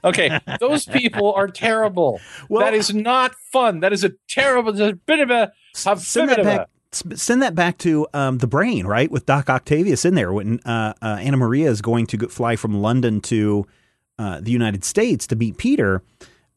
Okay, 0.02 0.40
those 0.58 0.84
people 0.86 1.32
are 1.34 1.46
terrible. 1.46 2.20
Well- 2.48 2.64
that 2.64 2.74
is 2.74 2.92
not 2.92 3.36
fun. 3.52 3.78
That 3.80 3.92
is 3.92 4.02
a 4.02 4.10
terrible. 4.28 4.82
A 4.82 4.94
bit 4.94 5.20
of 5.20 5.30
a. 5.30 5.52
a 5.86 5.96
Send 5.96 6.28
bit 6.30 6.36
that 6.36 6.40
of 6.40 6.46
a- 6.46 6.56
back. 6.58 6.68
Send 7.16 7.40
that 7.42 7.54
back 7.54 7.78
to 7.78 8.08
um, 8.12 8.38
the 8.38 8.48
brain, 8.48 8.84
right? 8.84 9.08
With 9.08 9.26
Doc 9.26 9.48
Octavius 9.48 10.04
in 10.04 10.16
there 10.16 10.32
when 10.32 10.58
uh, 10.64 10.94
uh, 11.00 11.18
Anna 11.20 11.36
Maria 11.36 11.70
is 11.70 11.80
going 11.82 12.06
to 12.08 12.16
go- 12.16 12.26
fly 12.26 12.56
from 12.56 12.74
London 12.82 13.20
to 13.20 13.64
uh, 14.20 14.40
the 14.40 14.50
United 14.52 14.84
States 14.84 15.26
to 15.28 15.34
meet 15.36 15.56
Peter. 15.56 16.02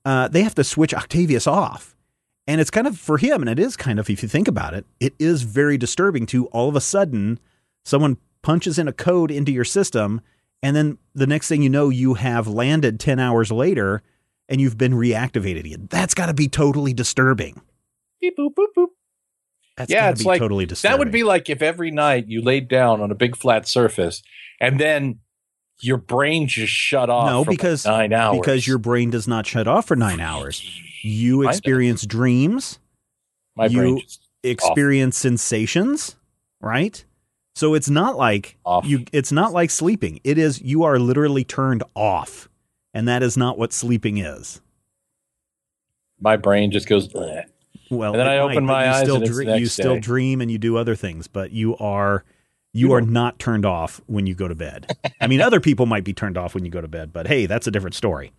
Uh, 0.05 0.27
they 0.27 0.43
have 0.43 0.53
to 0.55 0.63
switch 0.63 0.93
Octavius 0.93 1.47
off. 1.47 1.95
And 2.45 2.59
it's 2.59 2.69
kind 2.69 2.87
of 2.87 2.99
for 2.99 3.17
him, 3.17 3.41
and 3.41 3.49
it 3.49 3.57
is 3.57 3.77
kind 3.77 3.99
of, 3.99 4.09
if 4.09 4.21
you 4.21 4.27
think 4.27 4.49
about 4.49 4.73
it, 4.73 4.85
it 4.99 5.13
is 5.17 5.43
very 5.43 5.77
disturbing 5.77 6.25
to 6.27 6.47
all 6.47 6.67
of 6.67 6.75
a 6.75 6.81
sudden 6.81 7.39
someone 7.85 8.17
punches 8.41 8.77
in 8.77 8.89
a 8.89 8.91
code 8.93 9.31
into 9.31 9.53
your 9.53 9.63
system, 9.63 10.19
and 10.61 10.75
then 10.75 10.97
the 11.15 11.25
next 11.27 11.47
thing 11.47 11.61
you 11.61 11.69
know, 11.69 11.87
you 11.87 12.15
have 12.15 12.45
landed 12.47 12.99
10 12.99 13.17
hours 13.19 13.49
later 13.49 14.01
and 14.49 14.59
you've 14.59 14.77
been 14.77 14.91
reactivated 14.93 15.61
again. 15.65 15.87
That's 15.89 16.13
got 16.13 16.25
to 16.25 16.33
be 16.33 16.49
totally 16.49 16.93
disturbing. 16.93 17.61
Beep, 18.19 18.37
boop, 18.37 18.53
boop, 18.55 18.67
boop. 18.77 18.87
That's 19.77 19.89
Yeah, 19.91 20.09
it's 20.09 20.21
be 20.23 20.27
like- 20.27 20.39
totally 20.39 20.65
disturbing. 20.65 20.91
That 20.91 20.99
would 20.99 21.11
be 21.11 21.23
like 21.23 21.49
if 21.49 21.61
every 21.61 21.91
night 21.91 22.27
you 22.27 22.41
laid 22.41 22.67
down 22.67 22.99
on 22.99 23.09
a 23.09 23.15
big 23.15 23.37
flat 23.37 23.67
surface 23.69 24.21
and 24.59 24.79
then 24.81 25.19
your 25.81 25.97
brain 25.97 26.47
just 26.47 26.71
shut 26.71 27.09
off. 27.09 27.27
No, 27.29 27.39
like 27.41 27.49
because- 27.49 27.85
nine 27.85 28.13
hours. 28.13 28.39
because 28.39 28.67
your 28.67 28.77
brain 28.77 29.09
does 29.09 29.27
not 29.27 29.45
shut 29.45 29.67
off 29.67 29.87
for 29.87 29.95
nine 29.95 30.19
hours. 30.19 30.63
You 31.01 31.47
experience 31.47 32.05
dreams, 32.05 32.79
my 33.55 33.65
you- 33.65 34.01
experience 34.43 35.17
sensations, 35.17 36.15
right? 36.61 37.03
So 37.55 37.73
it's 37.75 37.89
not 37.89 38.17
like 38.17 38.57
Off. 38.65 38.85
you 38.85 39.05
it's 39.11 39.31
not 39.31 39.51
like 39.53 39.69
sleeping. 39.69 40.19
It 40.23 40.37
is 40.37 40.61
you 40.61 40.83
are 40.83 40.97
literally 40.99 41.43
turned 41.43 41.83
off. 41.95 42.49
And 42.95 43.07
that 43.07 43.21
is 43.23 43.35
not 43.35 43.57
what 43.57 43.73
sleeping 43.73 44.17
is. 44.19 44.61
my 46.19 46.37
brain 46.37 46.71
just 46.71 46.87
goes. 46.87 47.07
"Bleh." 47.07 47.43
Well, 47.89 48.11
And 48.13 48.19
then 48.19 48.27
I 48.27 48.37
might, 48.39 48.51
open 48.53 48.65
my 48.65 48.89
eyes 48.89 49.01
Still 49.03 49.15
and 49.15 49.23
it's 49.25 49.33
dre- 49.33 49.45
the 49.45 49.59
you 49.59 49.65
still 49.67 49.95
day. 49.95 49.99
dream 49.99 50.41
and 50.41 50.49
you 50.49 50.57
do 50.57 50.77
other 50.77 50.95
things, 50.95 51.27
but 51.27 51.51
you 51.51 51.75
are 51.77 52.23
you 52.73 52.91
are 52.93 53.01
don't- 53.01 53.37
turned 53.39 53.65
off 53.65 54.01
when 54.07 54.25
you 54.27 54.35
go 54.35 54.47
to 54.47 54.55
bed. 54.55 54.95
I 55.21 55.27
mean, 55.27 55.39
other 55.41 55.59
people 55.59 55.85
might 55.85 56.03
be 56.03 56.13
turned 56.13 56.37
off 56.37 56.53
when 56.55 56.65
you 56.65 56.71
go 56.71 56.81
to 56.81 56.87
bed, 56.87 57.13
but 57.13 57.27
hey, 57.27 57.45
that's 57.45 57.67
a 57.67 57.71
different 57.71 57.95
story. 57.95 58.33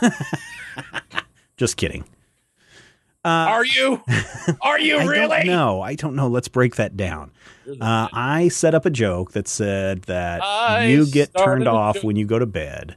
Just 1.56 1.76
kidding. 1.76 2.04
Are 3.24 3.64
you? 3.64 4.00
Are 4.62 4.78
you 4.80 4.98
really? 5.08 5.44
don't. 5.44 5.82
I 5.82 5.94
don't 5.94 6.14
know. 6.16 6.28
Let's 6.28 6.48
break 6.48 6.76
that 6.76 6.96
down. 6.96 7.32
Uh, 7.80 8.08
I 8.12 8.48
set 8.48 8.74
up 8.74 8.86
a 8.86 8.90
joke 8.90 9.32
that 9.32 9.46
said 9.46 10.02
that 10.02 10.42
I 10.42 10.86
you 10.86 11.06
get 11.06 11.30
turned 11.36 11.68
off 11.68 11.96
joke. 11.96 12.04
when 12.04 12.16
you 12.16 12.24
go 12.24 12.38
to 12.38 12.46
bed. 12.46 12.96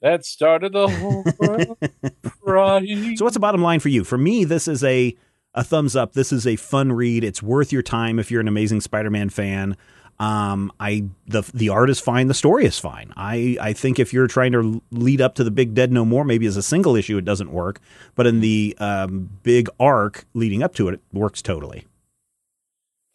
that 0.00 0.24
started 0.24 0.72
the 0.72 0.86
whole 0.88 1.24
world. 2.42 2.78
So 3.18 3.24
what's 3.24 3.34
the 3.34 3.40
bottom 3.40 3.60
line 3.60 3.80
for 3.80 3.88
you? 3.88 4.04
For 4.04 4.16
me, 4.16 4.44
this 4.44 4.68
is 4.68 4.84
a 4.84 5.16
a 5.54 5.64
thumbs 5.64 5.94
up. 5.94 6.12
This 6.12 6.32
is 6.32 6.46
a 6.46 6.56
fun 6.56 6.92
read. 6.92 7.24
It's 7.24 7.42
worth 7.42 7.72
your 7.72 7.82
time 7.82 8.18
if 8.18 8.30
you're 8.30 8.40
an 8.40 8.48
amazing 8.48 8.80
Spider-Man 8.80 9.30
fan. 9.30 9.76
Um, 10.18 10.72
I 10.78 11.06
the 11.26 11.42
the 11.52 11.70
art 11.70 11.90
is 11.90 11.98
fine. 11.98 12.28
The 12.28 12.34
story 12.34 12.64
is 12.64 12.78
fine. 12.78 13.12
I 13.16 13.56
I 13.60 13.72
think 13.72 13.98
if 13.98 14.12
you're 14.12 14.28
trying 14.28 14.52
to 14.52 14.80
lead 14.92 15.20
up 15.20 15.34
to 15.36 15.44
the 15.44 15.50
big 15.50 15.74
Dead 15.74 15.90
No 15.90 16.04
More, 16.04 16.24
maybe 16.24 16.46
as 16.46 16.56
a 16.56 16.62
single 16.62 16.94
issue 16.94 17.18
it 17.18 17.24
doesn't 17.24 17.50
work, 17.50 17.80
but 18.14 18.26
in 18.26 18.40
the 18.40 18.76
um, 18.78 19.30
big 19.42 19.68
arc 19.80 20.24
leading 20.34 20.62
up 20.62 20.74
to 20.76 20.88
it, 20.88 20.94
it 20.94 21.00
works 21.12 21.42
totally. 21.42 21.86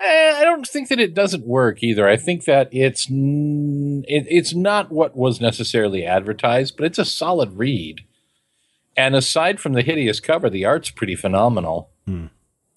Eh, 0.01 0.33
I 0.37 0.43
don't 0.43 0.67
think 0.67 0.89
that 0.89 0.99
it 0.99 1.13
doesn't 1.13 1.47
work 1.47 1.83
either. 1.83 2.07
I 2.07 2.17
think 2.17 2.45
that 2.45 2.67
it's 2.73 3.07
it, 3.09 4.25
it's 4.29 4.53
not 4.53 4.91
what 4.91 5.15
was 5.15 5.39
necessarily 5.39 6.05
advertised, 6.05 6.75
but 6.75 6.85
it's 6.85 6.99
a 6.99 7.05
solid 7.05 7.57
read. 7.57 8.01
And 8.97 9.15
aside 9.15 9.59
from 9.59 9.73
the 9.73 9.81
hideous 9.81 10.19
cover, 10.19 10.49
the 10.49 10.65
art's 10.65 10.89
pretty 10.89 11.15
phenomenal. 11.15 11.89
Hmm. 12.05 12.27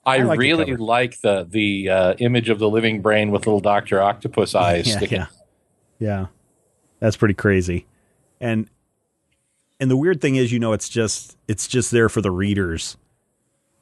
I, 0.04 0.18
I 0.18 0.22
like 0.22 0.38
really 0.38 0.66
cover. 0.66 0.78
like 0.78 1.20
the 1.20 1.46
the 1.48 1.88
uh, 1.88 2.14
image 2.18 2.48
of 2.48 2.58
the 2.58 2.68
living 2.68 3.02
brain 3.02 3.30
with 3.30 3.46
little 3.46 3.60
Doctor 3.60 4.00
Octopus 4.00 4.54
eyes 4.56 4.88
yeah, 4.88 4.96
sticking. 4.96 5.18
yeah, 5.18 5.26
yeah. 5.98 6.26
That's 7.00 7.16
pretty 7.16 7.34
crazy. 7.34 7.86
And 8.40 8.68
and 9.80 9.90
the 9.90 9.96
weird 9.96 10.20
thing 10.20 10.36
is, 10.36 10.52
you 10.52 10.58
know, 10.58 10.72
it's 10.72 10.88
just 10.88 11.36
it's 11.48 11.66
just 11.66 11.90
there 11.90 12.08
for 12.08 12.20
the 12.20 12.30
readers. 12.30 12.96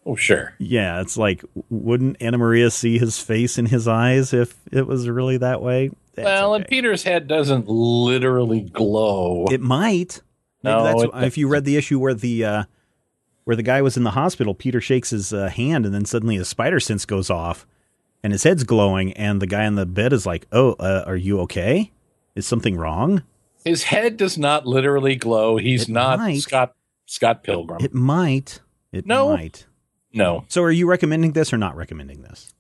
Oh, 0.07 0.17
sure. 0.17 0.55
Yeah, 0.59 1.03
it's 1.03 1.19
like, 1.19 1.45
wouldn't 1.69 2.17
Anna 2.21 2.39
Maria 2.39 2.71
see 2.71 2.99
his 2.99 3.19
face 3.19 3.59
in 3.59 3.67
his 3.67 3.87
eyes 3.87 4.33
if 4.33 4.57
it 4.73 4.87
was 4.87 5.07
really 5.09 5.37
that 5.37 5.61
way? 5.61 5.91
That's 6.15 6.25
well, 6.25 6.55
and. 6.55 6.67
Peter's 6.67 7.03
head 7.03 7.29
doesn't 7.29 7.69
literally 7.69 8.63
glow. 8.63 9.45
it 9.51 9.61
might. 9.61 10.23
Maybe 10.63 10.75
No, 10.77 10.85
that's 10.85 11.03
it 11.23 11.27
if 11.27 11.39
you 11.39 11.49
read 11.49 11.65
the 11.65 11.77
issue 11.77 11.99
where 11.99 12.15
the 12.15 12.45
uh, 12.45 12.65
where 13.45 13.57
the 13.57 13.63
guy 13.63 13.83
was 13.83 13.97
in 13.97 14.05
the 14.05 14.11
hospital, 14.13 14.55
Peter 14.55 14.81
shakes 14.81 15.11
his 15.11 15.33
uh, 15.33 15.49
hand, 15.49 15.87
and 15.87 15.95
then 15.95 16.05
suddenly 16.05 16.37
his 16.37 16.49
spider 16.49 16.79
sense 16.81 17.05
goes 17.07 17.31
off, 17.31 17.67
and 18.23 18.33
his 18.33 18.43
head's 18.45 18.65
glowing, 18.65 19.13
and 19.15 19.41
the 19.41 19.47
guy 19.47 19.67
on 19.67 19.75
the 19.77 19.87
bed 19.87 20.13
is 20.13 20.27
like, 20.27 20.47
"Oh, 20.53 20.73
uh, 20.75 21.05
are 21.07 21.17
you 21.17 21.41
okay? 21.41 21.91
Is 22.35 22.47
something 22.47 22.77
wrong?" 22.77 23.23
His 23.65 23.85
head 23.85 24.17
does 24.17 24.39
not 24.39 24.67
literally 24.67 25.17
glow. 25.17 25.57
He's 25.59 25.83
It 25.83 25.89
not 25.93 26.19
might. 26.19 26.39
Scott 26.41 26.75
Scott 27.07 27.43
Pilgrim. 27.43 27.83
It 27.85 27.93
might. 27.95 28.61
It 28.93 29.07
No. 29.07 29.31
might. 29.31 29.67
no. 30.13 30.45
So, 30.49 30.63
are 30.63 30.71
you 30.71 30.87
recommending 30.89 31.33
this 31.33 31.53
or 31.53 31.59
not 31.59 31.77
recommending 31.77 32.23
this? 32.23 32.53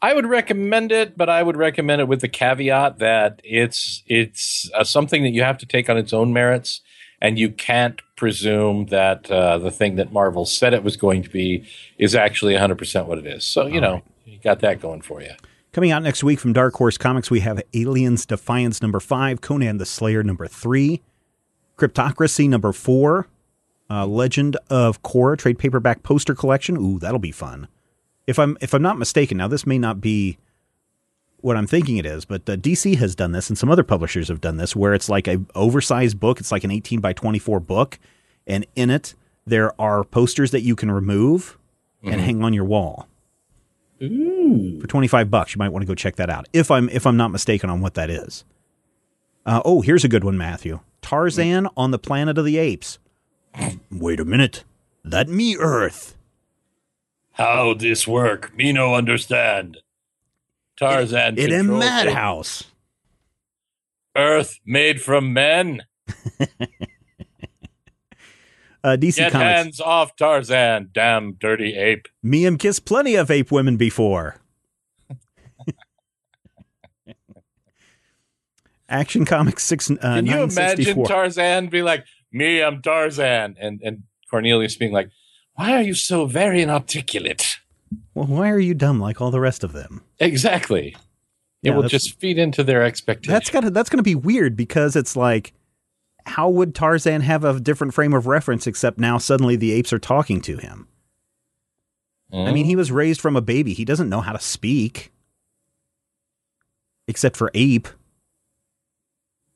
I 0.00 0.14
would 0.14 0.26
recommend 0.26 0.92
it, 0.92 1.16
but 1.16 1.28
I 1.28 1.42
would 1.42 1.56
recommend 1.56 2.00
it 2.00 2.06
with 2.08 2.20
the 2.20 2.28
caveat 2.28 2.98
that 3.00 3.40
it's 3.44 4.02
it's 4.06 4.70
uh, 4.74 4.84
something 4.84 5.22
that 5.24 5.30
you 5.30 5.42
have 5.42 5.58
to 5.58 5.66
take 5.66 5.90
on 5.90 5.96
its 5.98 6.12
own 6.12 6.32
merits, 6.32 6.80
and 7.20 7.38
you 7.38 7.50
can't 7.50 8.00
presume 8.16 8.86
that 8.86 9.30
uh, 9.30 9.58
the 9.58 9.70
thing 9.70 9.96
that 9.96 10.12
Marvel 10.12 10.44
said 10.44 10.74
it 10.74 10.82
was 10.82 10.96
going 10.96 11.22
to 11.22 11.30
be 11.30 11.66
is 11.98 12.14
actually 12.14 12.54
100% 12.54 13.06
what 13.06 13.18
it 13.18 13.26
is. 13.26 13.44
So 13.44 13.66
you 13.66 13.76
All 13.76 13.80
know 13.80 13.92
right. 13.94 14.04
you 14.24 14.38
got 14.38 14.60
that 14.60 14.80
going 14.80 15.02
for 15.02 15.20
you. 15.22 15.30
Coming 15.72 15.90
out 15.90 16.02
next 16.02 16.24
week 16.24 16.40
from 16.40 16.52
Dark 16.52 16.74
Horse 16.74 16.96
Comics, 16.96 17.30
we 17.30 17.40
have 17.40 17.62
Aliens 17.74 18.24
Defiance 18.24 18.80
number 18.80 19.00
five, 19.00 19.40
Conan 19.40 19.78
the 19.78 19.86
Slayer 19.86 20.22
number 20.22 20.46
three, 20.46 21.02
Cryptocracy 21.76 22.48
number 22.48 22.72
four, 22.72 23.28
uh, 23.90 24.06
Legend 24.06 24.56
of 24.70 25.02
Korra 25.02 25.36
trade 25.36 25.58
paperback 25.58 26.02
poster 26.02 26.34
collection. 26.34 26.76
Ooh, 26.76 26.98
that'll 26.98 27.18
be 27.18 27.32
fun. 27.32 27.68
If 28.26 28.38
I'm 28.38 28.58
if 28.60 28.74
I'm 28.74 28.82
not 28.82 28.98
mistaken, 28.98 29.38
now 29.38 29.48
this 29.48 29.66
may 29.66 29.78
not 29.78 30.00
be 30.00 30.38
what 31.40 31.56
I'm 31.56 31.66
thinking 31.66 31.96
it 31.96 32.06
is, 32.06 32.24
but 32.24 32.48
uh, 32.48 32.56
DC 32.56 32.96
has 32.96 33.14
done 33.14 33.32
this, 33.32 33.48
and 33.48 33.56
some 33.56 33.70
other 33.70 33.84
publishers 33.84 34.28
have 34.28 34.40
done 34.40 34.56
this, 34.56 34.74
where 34.74 34.94
it's 34.94 35.08
like 35.08 35.28
a 35.28 35.40
oversized 35.54 36.18
book. 36.18 36.40
It's 36.40 36.52
like 36.52 36.64
an 36.64 36.70
18 36.70 37.00
by 37.00 37.12
24 37.12 37.60
book, 37.60 37.98
and 38.46 38.66
in 38.74 38.90
it 38.90 39.14
there 39.46 39.78
are 39.80 40.04
posters 40.04 40.50
that 40.50 40.62
you 40.62 40.76
can 40.76 40.90
remove 40.90 41.58
and 42.02 42.20
hang 42.20 42.44
on 42.44 42.52
your 42.52 42.64
wall 42.64 43.08
Ooh. 44.02 44.78
for 44.80 44.86
25 44.86 45.30
bucks. 45.30 45.54
You 45.54 45.58
might 45.58 45.70
want 45.70 45.82
to 45.82 45.86
go 45.86 45.94
check 45.94 46.16
that 46.16 46.30
out. 46.30 46.48
If 46.52 46.70
I'm 46.70 46.88
if 46.90 47.06
I'm 47.06 47.16
not 47.16 47.30
mistaken 47.30 47.70
on 47.70 47.80
what 47.80 47.94
that 47.94 48.10
is. 48.10 48.44
Uh, 49.46 49.62
oh, 49.64 49.80
here's 49.80 50.04
a 50.04 50.08
good 50.08 50.24
one, 50.24 50.36
Matthew. 50.36 50.80
Tarzan 51.00 51.68
on 51.76 51.90
the 51.90 51.98
Planet 51.98 52.36
of 52.36 52.44
the 52.44 52.58
Apes. 52.58 52.98
Wait 53.90 54.20
a 54.20 54.24
minute. 54.24 54.64
That 55.02 55.28
me 55.28 55.56
Earth. 55.56 56.16
How 57.32 57.72
this 57.72 58.06
work? 58.06 58.54
Me 58.54 58.72
no 58.72 58.94
understand. 58.94 59.78
Tarzan. 60.78 61.38
In 61.38 61.52
a 61.52 61.62
madhouse. 61.62 62.64
Earth 64.16 64.58
made 64.64 65.00
from 65.00 65.32
men. 65.32 65.82
Uh, 68.84 68.90
DC 68.96 69.16
Get 69.16 69.32
Comics. 69.32 69.44
hands 69.50 69.80
off 69.80 70.14
Tarzan, 70.14 70.90
damn 70.92 71.32
dirty 71.32 71.74
ape. 71.76 72.06
Me 72.22 72.46
am 72.46 72.56
kissed 72.56 72.84
plenty 72.84 73.16
of 73.16 73.28
ape 73.28 73.50
women 73.50 73.76
before. 73.76 74.36
Action 78.88 79.24
Comics 79.24 79.64
six. 79.64 79.90
Uh, 79.90 79.96
Can 79.96 80.26
you 80.26 80.42
imagine 80.44 81.04
Tarzan 81.04 81.66
be 81.66 81.82
like, 81.82 82.04
"Me, 82.32 82.62
I'm 82.62 82.80
Tarzan," 82.80 83.56
and 83.60 83.80
and 83.82 84.04
Cornelius 84.30 84.76
being 84.76 84.92
like, 84.92 85.10
"Why 85.54 85.72
are 85.72 85.82
you 85.82 85.94
so 85.94 86.26
very 86.26 86.62
inarticulate?" 86.62 87.58
Well, 88.18 88.26
why 88.26 88.50
are 88.50 88.58
you 88.58 88.74
dumb 88.74 88.98
like 89.00 89.20
all 89.20 89.30
the 89.30 89.40
rest 89.40 89.62
of 89.64 89.72
them? 89.72 90.02
Exactly. 90.18 90.88
It 91.62 91.70
Yeah, 91.70 91.76
will 91.76 91.88
just 91.88 92.18
feed 92.18 92.38
into 92.38 92.64
their 92.64 92.82
expectations. 92.82 93.32
That's 93.32 93.50
gotta 93.50 93.70
that's 93.70 93.88
gonna 93.88 94.02
be 94.02 94.14
weird 94.14 94.56
because 94.56 94.96
it's 94.96 95.16
like, 95.16 95.52
how 96.26 96.48
would 96.48 96.74
Tarzan 96.74 97.20
have 97.22 97.44
a 97.44 97.58
different 97.60 97.94
frame 97.94 98.12
of 98.12 98.26
reference 98.26 98.66
except 98.66 98.98
now 98.98 99.18
suddenly 99.18 99.56
the 99.56 99.72
apes 99.72 99.92
are 99.92 99.98
talking 99.98 100.40
to 100.42 100.56
him? 100.56 100.88
I 102.30 102.52
mean, 102.52 102.66
he 102.66 102.76
was 102.76 102.92
raised 102.92 103.22
from 103.22 103.36
a 103.36 103.40
baby. 103.40 103.72
He 103.72 103.86
doesn't 103.86 104.10
know 104.10 104.20
how 104.20 104.32
to 104.32 104.38
speak, 104.38 105.12
except 107.06 107.38
for 107.38 107.50
ape. 107.54 107.88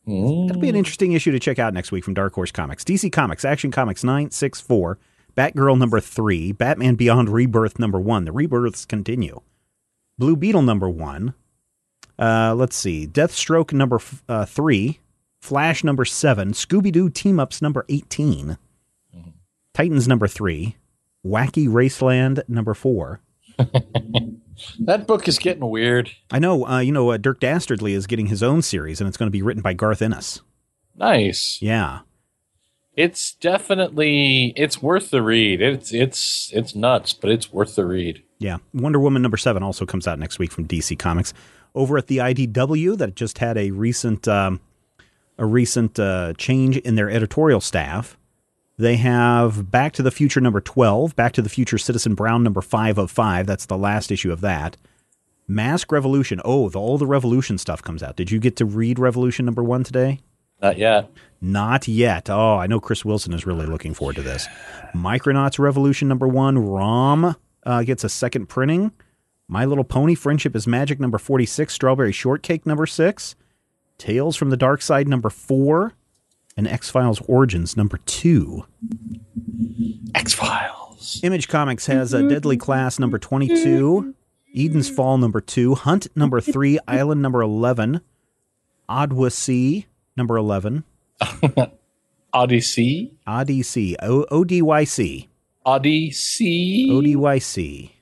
Mm. 0.09 0.49
That'll 0.49 0.63
be 0.63 0.71
an 0.71 0.75
interesting 0.77 1.13
issue 1.13 1.33
to 1.33 1.39
check 1.39 1.59
out 1.59 1.75
next 1.75 1.93
week 1.93 2.03
from 2.03 2.15
Dark 2.15 2.33
Horse 2.33 2.51
Comics. 2.51 2.83
DC 2.83 3.13
Comics, 3.13 3.45
Action 3.45 3.71
Comics 3.71 4.03
964, 4.03 4.99
Batgirl 5.37 5.79
number 5.79 6.01
3, 6.01 6.53
Batman 6.53 6.95
Beyond 6.95 7.29
Rebirth 7.31 7.79
number 7.79 7.99
1. 8.01 8.25
The 8.27 8.33
rebirths 8.33 8.85
continue. 8.85 9.41
Blue 10.19 10.37
Beetle 10.37 10.63
number 10.63 10.89
1. 10.91 11.35
Uh, 12.19 12.55
let's 12.55 12.77
see. 12.77 13.07
Deathstroke 13.07 13.73
number 13.73 13.97
f- 13.97 14.23
uh, 14.29 14.45
3, 14.45 15.01
Flash 15.41 15.83
number 15.83 16.05
7, 16.05 16.53
Scooby 16.53 16.93
Doo 16.93 17.09
Team 17.09 17.41
Ups 17.41 17.61
number 17.63 17.85
18, 17.89 18.59
Titans 19.75 20.07
number 20.07 20.29
3, 20.29 20.77
Wacky 21.27 21.67
Raceland 21.67 22.43
number 22.49 22.75
4, 22.75 23.21
That 24.81 25.07
book 25.07 25.27
is 25.27 25.39
getting 25.39 25.69
weird. 25.69 26.11
I 26.31 26.39
know. 26.39 26.67
Uh, 26.67 26.79
you 26.81 26.93
know, 26.93 27.11
uh, 27.11 27.17
Dick 27.17 27.41
Dastardly 27.41 27.95
is 27.95 28.07
getting 28.07 28.27
his 28.27 28.43
own 28.43 28.63
series, 28.63 29.01
and 29.01 29.09
it's 29.09 29.17
going 29.17 29.27
to 29.27 29.33
be 29.33 29.43
written 29.43 29.63
by 29.63 29.73
Garth 29.73 30.03
Ennis. 30.03 30.41
Nice. 30.95 31.59
Yeah. 31.61 32.01
It's 32.95 33.35
definitely 33.35 34.53
it's 34.57 34.83
worth 34.83 35.11
the 35.11 35.23
read. 35.23 35.63
It's 35.63 35.93
it's 35.93 36.51
it's 36.53 36.75
nuts, 36.75 37.15
but 37.15 37.31
it's 37.31 37.53
worth 37.53 37.75
the 37.75 37.87
read. 37.87 38.23
Yeah. 38.39 38.59
Wonder 38.75 39.01
Woman 39.01 39.23
number 39.23 39.37
seven 39.37 39.63
also 39.63 39.87
comes 39.87 40.07
out 40.07 40.19
next 40.19 40.39
week 40.39 40.53
from 40.53 40.67
DC 40.67 40.99
Comics. 40.99 41.33
Over 41.75 41.97
at 41.97 42.09
the 42.09 42.19
IDW, 42.19 42.99
that 42.99 43.15
just 43.15 43.39
had 43.39 43.57
a 43.57 43.71
recent 43.71 44.29
um, 44.29 44.61
a 45.39 45.47
recent 45.47 45.99
uh, 45.99 46.35
change 46.37 46.77
in 46.79 46.97
their 46.97 47.09
editorial 47.09 47.61
staff. 47.61 48.19
They 48.79 48.97
have 48.97 49.71
Back 49.71 49.93
to 49.95 50.03
the 50.03 50.11
Future 50.11 50.41
number 50.41 50.61
12, 50.61 51.15
Back 51.15 51.33
to 51.35 51.43
the 51.43 51.49
Future 51.49 51.79
Citizen 51.79 52.15
Brown 52.15 52.43
number 52.43 52.61
5 52.61 52.99
of 52.99 53.11
5. 53.11 53.47
That's 53.47 53.67
the 53.67 53.77
last 53.77 54.11
issue 54.11 54.33
of 54.33 54.41
that. 54.41 54.77
Mask 55.47 55.93
Revolution. 55.93 56.41
Oh, 56.45 56.69
the, 56.69 56.81
all 56.81 56.99
the 56.99 57.07
Revolution 57.07 57.59
stuff 57.59 57.83
comes 57.83 58.03
out. 58.03 58.17
Did 58.17 58.31
you 58.31 58.41
get 58.41 58.57
to 58.57 58.65
read 58.65 58.99
Revolution 58.99 59.45
number 59.45 59.63
1 59.63 59.85
today? 59.85 60.21
Not 60.63 60.79
yet. 60.79 61.11
Not 61.41 61.89
yet. 61.89 62.31
Oh, 62.31 62.57
I 62.57 62.69
know 62.69 62.79
Chris 62.79 63.05
Wilson 63.05 63.33
is 63.33 63.45
really 63.45 63.67
looking 63.67 63.95
forward 63.95 64.15
to 64.17 64.23
this. 64.23 64.47
Micronauts 64.95 65.59
Revolution 65.59 66.07
number 66.07 66.29
1, 66.29 66.57
ROM 66.59 67.35
uh, 67.67 67.83
gets 67.83 68.05
a 68.05 68.09
second 68.09 68.47
printing. 68.47 68.93
My 69.49 69.65
Little 69.65 69.85
Pony 69.85 70.15
Friendship 70.15 70.55
is 70.55 70.69
Magic 70.69 71.01
number 71.01 71.19
46, 71.19 71.75
Strawberry 71.75 72.13
Shortcake 72.13 72.65
number 72.65 72.87
6, 72.87 73.35
Tales 73.99 74.37
from 74.37 74.51
the 74.51 74.57
Dark 74.57 74.83
Side 74.83 75.09
number 75.09 75.31
4, 75.31 75.95
and 76.57 76.69
X 76.69 76.91
Files 76.91 77.21
Origins 77.27 77.77
number 77.77 77.99
2. 78.07 78.65
X 80.15 80.33
Files. 80.33 81.21
Image 81.25 81.49
Comics 81.49 81.87
has 81.87 82.15
a 82.15 82.27
Deadly 82.29 82.57
Class 82.57 83.01
number 83.01 83.19
22, 83.19 84.15
Eden's 84.55 84.89
Fall 84.89 85.19
number 85.19 85.41
2, 85.41 85.75
Hunt 85.75 86.07
number 86.15 86.41
3, 86.41 86.79
Island 86.87 87.21
number 87.21 87.43
11, 87.43 88.01
Odyssey 88.89 89.87
number 90.17 90.37
11, 90.37 90.85
Odyssey. 92.33 93.13
Odyssey, 93.27 93.97
O 94.01 94.25
O 94.31 94.45
D 94.45 94.63
Y 94.63 94.85
C, 94.85 95.29
Odyssey. 95.65 96.89
O 96.91 97.01
D 97.03 97.17
Y 97.17 97.39
C. 97.39 97.95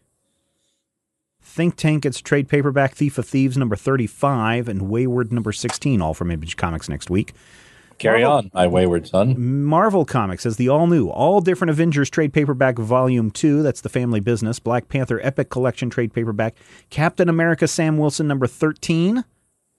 Think 1.42 1.74
Tank 1.76 2.04
gets 2.04 2.20
trade 2.20 2.48
paperback 2.48 2.94
Thief 2.94 3.18
of 3.18 3.26
Thieves 3.26 3.56
number 3.56 3.74
35 3.74 4.68
and 4.68 4.82
Wayward 4.88 5.32
number 5.32 5.50
16, 5.50 6.00
all 6.00 6.14
from 6.14 6.30
Image 6.30 6.56
Comics 6.56 6.88
next 6.88 7.10
week. 7.10 7.32
Carry 7.98 8.22
Marvel- 8.22 8.38
on, 8.38 8.50
my 8.54 8.66
wayward 8.68 9.08
son. 9.08 9.64
Marvel 9.64 10.04
Comics 10.06 10.44
has 10.44 10.56
the 10.56 10.68
all 10.68 10.86
new, 10.86 11.08
all 11.10 11.40
different 11.40 11.70
Avengers 11.70 12.08
trade 12.08 12.32
paperback 12.32 12.78
volume 12.78 13.30
2. 13.32 13.62
That's 13.62 13.80
the 13.82 13.88
family 13.90 14.20
business. 14.20 14.58
Black 14.60 14.88
Panther 14.88 15.20
Epic 15.22 15.50
Collection 15.50 15.90
trade 15.90 16.14
paperback. 16.14 16.54
Captain 16.88 17.28
America 17.28 17.66
Sam 17.68 17.98
Wilson 17.98 18.26
number 18.28 18.46
13. 18.46 19.24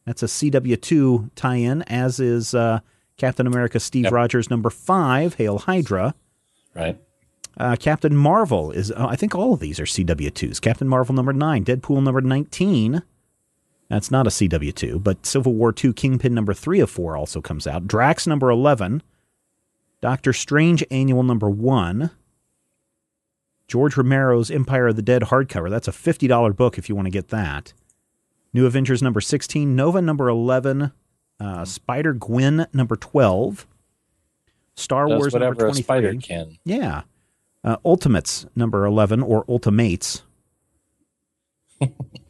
That's 0.05 0.23
a 0.23 0.27
CW2 0.27 1.31
tie 1.35 1.55
in, 1.55 1.83
as 1.83 2.19
is 2.19 2.53
uh, 2.55 2.79
Captain 3.17 3.45
America 3.47 3.79
Steve 3.79 4.05
Yep. 4.05 4.13
Rogers 4.13 4.49
number 4.49 4.69
5, 4.69 5.35
Hail 5.35 5.59
Hydra. 5.59 6.15
Right. 6.73 6.99
Uh, 7.57 7.75
Captain 7.75 8.15
Marvel 8.15 8.71
is, 8.71 8.91
uh, 8.91 9.07
I 9.09 9.15
think 9.15 9.35
all 9.35 9.53
of 9.53 9.59
these 9.59 9.79
are 9.79 9.85
CW2s. 9.85 10.59
Captain 10.61 10.87
Marvel 10.87 11.13
number 11.13 11.33
9, 11.33 11.65
Deadpool 11.65 12.01
number 12.01 12.21
19. 12.21 13.03
That's 13.89 14.09
not 14.09 14.25
a 14.25 14.29
CW2, 14.29 15.03
but 15.03 15.25
Civil 15.25 15.53
War 15.53 15.73
2 15.73 15.93
Kingpin 15.93 16.33
number 16.33 16.53
3 16.53 16.79
of 16.79 16.89
4 16.89 17.17
also 17.17 17.41
comes 17.41 17.67
out. 17.67 17.87
Drax 17.87 18.25
number 18.25 18.49
11. 18.49 19.03
Doctor 19.99 20.33
Strange 20.33 20.83
Annual 20.89 21.23
number 21.23 21.49
1. 21.49 22.09
George 23.67 23.95
Romero's 23.97 24.49
Empire 24.49 24.87
of 24.87 24.95
the 24.95 25.01
Dead 25.01 25.23
hardcover. 25.23 25.69
That's 25.69 25.87
a 25.87 25.91
$50 25.91 26.55
book 26.55 26.77
if 26.77 26.89
you 26.89 26.95
want 26.95 27.05
to 27.05 27.11
get 27.11 27.29
that. 27.29 27.73
New 28.53 28.65
Avengers 28.65 29.01
number 29.01 29.21
16. 29.21 29.75
Nova 29.75 30.01
number 30.01 30.27
11. 30.27 30.91
Uh, 31.39 31.65
Spider 31.65 32.13
Gwen 32.13 32.67
number 32.73 32.95
12. 32.95 33.65
Star 34.75 35.07
Does 35.07 35.19
Wars 35.19 35.33
number 35.33 35.47
whatever 35.49 35.71
23. 35.71 35.83
spider 35.83 36.13
can. 36.15 36.57
Yeah. 36.65 37.01
Uh, 37.63 37.77
Ultimates 37.85 38.45
number 38.55 38.85
11 38.85 39.21
or 39.21 39.45
Ultimates. 39.49 40.23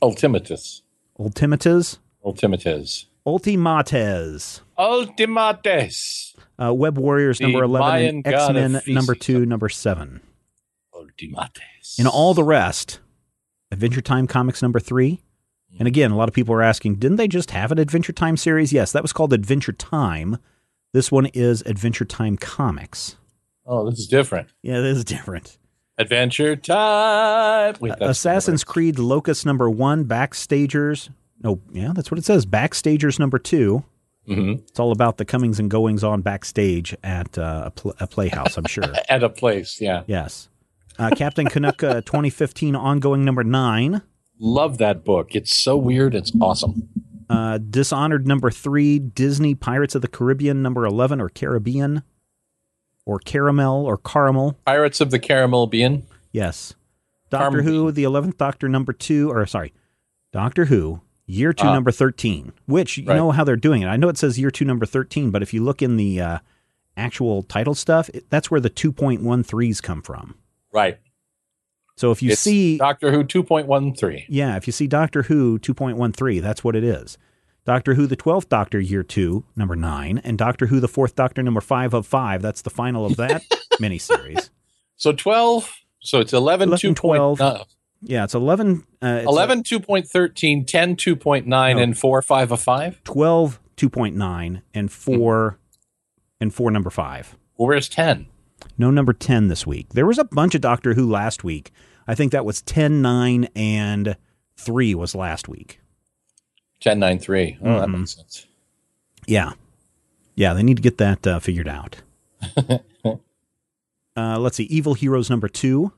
Ultimatus. 0.01 0.81
Ultimates. 1.19 1.99
Ultimatus. 2.23 3.05
Ultimates. 3.25 4.62
Ultimates. 4.77 6.36
Uh, 6.62 6.73
Web 6.73 6.97
Warriors 6.97 7.38
The 7.39 7.45
number 7.45 7.63
11 7.63 7.88
Mayan 7.88 8.15
and 8.15 8.23
god 8.23 8.55
of 8.55 8.75
X-Men 8.75 8.93
number 8.95 9.15
2, 9.15 9.45
number 9.45 9.69
7. 9.69 10.21
Ultimates. 10.93 11.99
And 11.99 12.07
all 12.07 12.34
the 12.34 12.43
rest, 12.43 12.99
Adventure 13.71 14.01
Time 14.01 14.27
Comics 14.27 14.62
number 14.62 14.79
3. 14.79 15.21
And 15.79 15.88
again, 15.88 16.12
a 16.12 16.17
lot 16.17 16.27
of 16.29 16.36
people 16.36 16.53
are 16.53 16.62
asking, 16.62 16.95
didn't 16.95 17.17
they 17.17 17.27
just 17.27 17.51
have 17.51 17.71
an 17.71 17.79
Adventure 17.79 18.13
Time 18.13 18.38
series? 18.38 18.71
Yes, 18.73 18.91
that 18.91 19.01
was 19.01 19.13
called 19.13 19.34
Adventure 19.34 19.71
Time. 19.71 20.38
This 20.93 21.12
one 21.12 21.27
is 21.27 21.62
Adventure 21.65 22.05
Time 22.05 22.38
Comics. 22.38 23.15
Oh, 23.65 23.89
this 23.89 23.99
is 23.99 24.07
different. 24.07 24.49
Yeah, 24.62 24.81
this 24.81 24.97
is 24.97 25.05
different. 25.05 25.57
Adventure 25.97 26.55
time. 26.55 27.75
Wait, 27.79 27.93
that's 27.99 28.12
Assassin's 28.19 28.63
Creed 28.63 28.97
Locus 28.99 29.45
number 29.45 29.69
1, 29.69 30.05
Backstagers. 30.05 31.10
No, 31.43 31.62
yeah, 31.71 31.91
that's 31.93 32.10
what 32.12 32.17
it 32.17 32.25
says. 32.25 32.45
Backstagers 32.45 33.19
number 33.19 33.38
2. 33.39 33.84
hmm 34.27 34.51
It's 34.67 34.79
all 34.79 34.91
about 34.91 35.17
the 35.17 35.25
comings 35.25 35.60
and 35.60 35.69
goings 35.69 36.03
on 36.03 36.21
backstage 36.21 36.95
at 37.03 37.38
uh, 37.38 37.63
a, 37.67 37.71
pl- 37.71 37.95
a 37.99 38.07
playhouse, 38.07 38.57
I'm 38.57 38.65
sure. 38.65 38.84
At 39.10 39.23
a 39.23 39.29
place, 39.29 39.79
yeah. 39.79 40.03
yes. 40.07 40.49
Uh, 40.99 41.12
Captain 41.15 41.47
Canuck 41.47 41.84
uh, 41.84 42.01
2015 42.05 42.75
ongoing 42.75 43.23
number 43.23 43.43
nine. 43.43 44.01
Love 44.43 44.80
that 44.80 45.06
book. 45.06 45.36
It's 45.36 45.56
so 45.56 45.77
weird. 45.77 46.15
It's 46.15 46.32
awesome. 46.41 46.89
Uh, 47.30 47.60
Dishonored 47.60 48.25
number 48.27 48.49
three. 48.49 48.97
Disney 48.99 49.54
Pirates 49.56 49.93
of 49.95 50.01
the 50.01 50.08
Caribbean 50.08 50.62
number 50.63 50.84
11 50.86 51.21
or 51.21 51.30
Caribbean 51.30 52.01
or 53.06 53.19
Caramel 53.19 53.86
or 53.86 53.97
Caramel. 53.97 54.58
Pirates 54.65 54.99
of 54.99 55.12
the 55.12 55.19
Caramel 55.19 55.67
Bean. 55.67 56.04
Yes. 56.32 56.73
Doctor 57.30 57.60
Carm- 57.60 57.65
Who, 57.65 57.91
the 57.91 58.04
11th 58.04 58.36
Doctor 58.38 58.67
number 58.67 58.91
two, 58.93 59.30
or 59.32 59.45
sorry, 59.45 59.73
Doctor 60.34 60.65
Who, 60.65 61.01
year 61.27 61.54
two 61.54 61.67
Ah. 61.67 61.73
number 61.73 61.91
13, 61.91 62.51
which 62.65 62.97
you 62.97 63.06
Right. 63.06 63.15
know 63.15 63.32
how 63.32 63.43
they're 63.43 63.56
doing 63.56 63.84
it. 63.84 63.88
I 63.88 63.95
know 63.95 64.10
it 64.10 64.17
says 64.17 64.39
year 64.39 64.51
two 64.51 64.65
number 64.65 64.86
13, 64.86 65.30
but 65.32 65.41
if 65.43 65.54
you 65.54 65.63
look 65.63 65.82
in 65.82 65.95
the 65.97 66.19
uh, 66.19 66.39
actual 66.97 67.43
title 67.43 67.75
stuff, 67.75 68.10
it, 68.10 68.25
that's 68.30 68.49
where 68.51 68.60
the 68.60 68.69
2.13s 68.69 69.82
come 69.82 70.01
from. 70.01 70.36
Right. 70.73 70.97
So 72.01 72.09
if 72.09 72.23
you 72.23 72.31
It's 72.31 72.41
see 72.41 72.79
Doctor 72.79 73.11
Who 73.11 73.23
2.13. 73.23 74.25
Yeah, 74.27 74.57
if 74.57 74.65
you 74.65 74.73
see 74.73 74.87
Doctor 74.87 75.21
Who 75.21 75.59
2.13, 75.59 76.41
that's 76.41 76.63
what 76.63 76.75
it 76.75 76.83
is. 76.83 77.19
Doctor 77.63 77.93
Who 77.93 78.07
the 78.07 78.17
12th 78.17 78.49
Doctor 78.49 78.79
Year 78.79 79.03
2, 79.03 79.43
number 79.55 79.75
9, 79.75 80.19
and 80.23 80.35
Doctor 80.35 80.65
Who 80.65 80.79
the 80.79 80.87
4th 80.87 81.13
Doctor 81.13 81.43
number 81.43 81.61
5 81.61 81.93
of 81.93 82.07
5, 82.07 82.41
that's 82.41 82.63
the 82.63 82.71
final 82.71 83.05
of 83.05 83.17
that 83.17 83.43
miniseries. 83.79 84.49
So 84.97 85.13
12. 85.13 85.71
So 85.99 86.19
it's 86.19 86.33
11, 86.33 86.69
11, 86.69 86.95
2.9. 86.95 87.37
12. 87.37 87.67
Yeah, 88.01 88.23
it's 88.23 88.33
11 88.33 88.83
uh, 89.03 89.19
it's 89.19 89.27
11 89.27 89.61
2.13, 89.61 90.65
10 90.65 90.95
2.9, 90.95 91.45
No. 91.45 91.77
and 91.77 91.95
4 91.95 92.21
5 92.23 92.51
of 92.51 92.59
5. 92.59 93.03
12 93.03 93.59
2.9 93.77 94.61
and 94.73 94.91
4 94.91 95.59
and 96.39 96.51
4 96.51 96.71
number 96.71 96.89
5. 96.89 97.37
Well, 97.57 97.67
where's 97.67 97.87
10? 97.87 98.25
No 98.75 98.89
number 98.89 99.13
10 99.13 99.49
this 99.49 99.67
week. 99.67 99.89
There 99.89 100.07
was 100.07 100.17
a 100.17 100.23
bunch 100.23 100.55
of 100.55 100.61
Doctor 100.61 100.95
Who 100.95 101.07
last 101.07 101.43
week. 101.43 101.71
I 102.07 102.15
think 102.15 102.31
that 102.31 102.45
was 102.45 102.61
10 102.61 103.01
9 103.01 103.47
and 103.55 104.15
3 104.57 104.95
was 104.95 105.15
last 105.15 105.47
week. 105.47 105.79
10 106.81 106.99
9 106.99 107.19
3. 107.19 107.57
Oh, 107.61 107.79
that 107.79 107.87
Mhm. 107.89 107.99
makes 107.99 108.15
sense. 108.15 108.47
Yeah. 109.27 109.53
Yeah, 110.35 110.53
they 110.53 110.63
need 110.63 110.77
to 110.77 110.83
get 110.83 110.97
that 110.97 111.25
uh, 111.27 111.39
figured 111.39 111.67
out. 111.67 111.97
uh, 113.05 114.39
let's 114.39 114.57
see. 114.57 114.63
Evil 114.63 114.93
Heroes 114.93 115.29
number 115.29 115.47
two. 115.47 115.91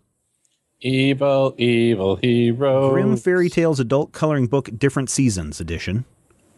Evil, 0.82 1.56
evil 1.58 2.18
hero. 2.18 2.90
Grimm 2.92 3.16
Fairy 3.16 3.50
Tales 3.50 3.80
Adult 3.80 4.12
Coloring 4.12 4.48
Book 4.48 4.70
Different 4.78 5.10
Seasons 5.10 5.62
Edition. 5.62 6.04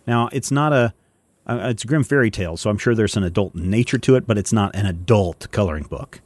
Now, 0.08 0.30
it's 0.32 0.50
not 0.52 0.74
a. 0.74 0.94
Uh, 1.48 1.60
it's 1.70 1.84
Grimm 1.84 2.04
Fairy 2.04 2.32
Tales, 2.32 2.62
so 2.62 2.72
I'm 2.72 2.78
sure 2.80 2.96
there's 2.96 3.16
an 3.16 3.24
adult 3.24 3.54
nature 3.54 4.00
to 4.00 4.16
it, 4.16 4.26
but 4.26 4.36
it's 4.40 4.52
not 4.52 4.76
an 4.76 4.88
adult 4.88 5.48
coloring 5.52 5.84
book. 5.84 6.22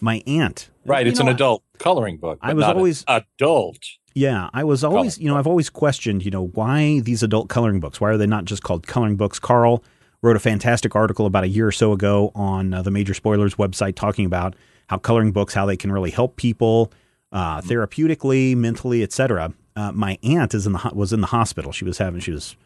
My 0.00 0.22
aunt. 0.26 0.70
Right, 0.88 1.06
you 1.06 1.10
it's 1.10 1.20
know, 1.20 1.26
an 1.26 1.34
adult 1.34 1.62
coloring 1.78 2.16
book. 2.16 2.38
I 2.42 2.54
was 2.54 2.64
always- 2.64 3.04
adult. 3.06 3.78
Yeah, 4.14 4.50
I 4.52 4.64
was 4.64 4.82
always, 4.82 5.16
you 5.18 5.28
know, 5.28 5.36
I've 5.36 5.46
always 5.46 5.70
questioned, 5.70 6.24
you 6.24 6.32
know, 6.32 6.48
why 6.48 6.98
these 7.00 7.22
adult 7.22 7.48
coloring 7.48 7.78
books? 7.78 8.00
Why 8.00 8.08
are 8.10 8.16
they 8.16 8.26
not 8.26 8.46
just 8.46 8.64
called 8.64 8.84
coloring 8.84 9.16
books? 9.16 9.38
Carl 9.38 9.84
wrote 10.22 10.34
a 10.34 10.40
fantastic 10.40 10.96
article 10.96 11.24
about 11.24 11.44
a 11.44 11.48
year 11.48 11.68
or 11.68 11.72
so 11.72 11.92
ago 11.92 12.32
on 12.34 12.74
uh, 12.74 12.82
the 12.82 12.90
Major 12.90 13.14
Spoilers 13.14 13.54
website 13.54 13.94
talking 13.94 14.24
about 14.26 14.56
how 14.88 14.98
coloring 14.98 15.30
books, 15.30 15.54
how 15.54 15.66
they 15.66 15.76
can 15.76 15.92
really 15.92 16.10
help 16.10 16.34
people 16.34 16.92
uh, 17.30 17.60
therapeutically, 17.60 18.56
mentally, 18.56 19.04
etc. 19.04 19.52
Uh, 19.76 19.92
my 19.92 20.18
aunt 20.24 20.52
is 20.52 20.66
in 20.66 20.72
the 20.72 20.78
ho- 20.78 20.90
was 20.94 21.12
in 21.12 21.20
the 21.20 21.28
hospital. 21.28 21.70
She 21.70 21.84
was 21.84 21.98
having 21.98 22.18
she 22.20 22.32
was 22.32 22.56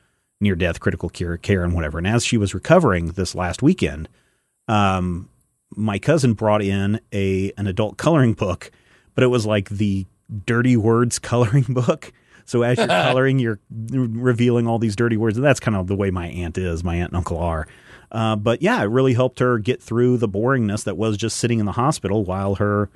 near 0.40 0.54
death, 0.54 0.80
critical 0.80 1.10
care, 1.10 1.36
care, 1.36 1.62
and 1.64 1.74
whatever. 1.74 1.98
And 1.98 2.06
as 2.06 2.24
she 2.24 2.38
was 2.38 2.54
recovering 2.54 3.08
this 3.08 3.34
last 3.34 3.60
weekend, 3.60 4.08
um, 4.68 5.28
my 5.76 5.98
cousin 5.98 6.34
brought 6.34 6.62
in 6.62 7.00
a 7.12 7.52
an 7.56 7.66
adult 7.66 7.96
coloring 7.96 8.34
book, 8.34 8.70
but 9.14 9.24
it 9.24 9.28
was 9.28 9.46
like 9.46 9.68
the 9.68 10.06
dirty 10.46 10.76
words 10.76 11.18
coloring 11.18 11.66
book. 11.68 12.12
So 12.44 12.62
as 12.62 12.78
you're 12.78 12.86
coloring, 12.88 13.38
you're 13.38 13.60
revealing 13.70 14.66
all 14.66 14.78
these 14.78 14.96
dirty 14.96 15.16
words. 15.16 15.36
And 15.36 15.44
that's 15.44 15.60
kind 15.60 15.76
of 15.76 15.86
the 15.86 15.96
way 15.96 16.10
my 16.10 16.28
aunt 16.28 16.58
is. 16.58 16.82
My 16.82 16.96
aunt 16.96 17.10
and 17.10 17.16
uncle 17.16 17.38
are. 17.38 17.66
Uh, 18.10 18.36
but 18.36 18.60
yeah, 18.60 18.82
it 18.82 18.86
really 18.86 19.14
helped 19.14 19.38
her 19.38 19.58
get 19.58 19.82
through 19.82 20.18
the 20.18 20.28
boringness 20.28 20.84
that 20.84 20.96
was 20.96 21.16
just 21.16 21.38
sitting 21.38 21.60
in 21.60 21.66
the 21.66 21.72
hospital 21.72 22.24
while 22.24 22.56
her 22.56 22.90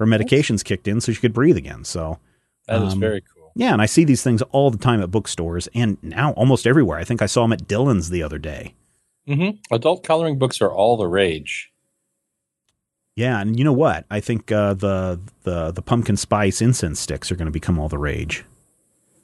her 0.00 0.06
medications 0.06 0.64
kicked 0.64 0.88
in, 0.88 1.00
so 1.00 1.12
she 1.12 1.20
could 1.20 1.34
breathe 1.34 1.56
again. 1.56 1.84
So 1.84 2.18
that 2.66 2.82
is 2.82 2.94
um, 2.94 3.00
very 3.00 3.20
cool. 3.20 3.52
Yeah, 3.54 3.72
and 3.72 3.82
I 3.82 3.86
see 3.86 4.04
these 4.04 4.22
things 4.22 4.42
all 4.50 4.70
the 4.70 4.78
time 4.78 5.02
at 5.02 5.10
bookstores, 5.10 5.68
and 5.74 5.98
now 6.02 6.32
almost 6.32 6.66
everywhere. 6.66 6.98
I 6.98 7.04
think 7.04 7.20
I 7.22 7.26
saw 7.26 7.42
them 7.42 7.52
at 7.52 7.68
Dillons 7.68 8.10
the 8.10 8.22
other 8.22 8.38
day. 8.38 8.74
Mm-hmm. 9.28 9.74
Adult 9.74 10.02
coloring 10.02 10.38
books 10.38 10.60
are 10.60 10.72
all 10.72 10.96
the 10.96 11.06
rage. 11.06 11.71
Yeah, 13.14 13.40
and 13.40 13.58
you 13.58 13.64
know 13.64 13.72
what? 13.72 14.06
I 14.10 14.20
think 14.20 14.50
uh, 14.50 14.74
the 14.74 15.20
the 15.42 15.70
the 15.70 15.82
pumpkin 15.82 16.16
spice 16.16 16.62
incense 16.62 17.00
sticks 17.00 17.30
are 17.30 17.36
going 17.36 17.46
to 17.46 17.52
become 17.52 17.78
all 17.78 17.88
the 17.88 17.98
rage. 17.98 18.44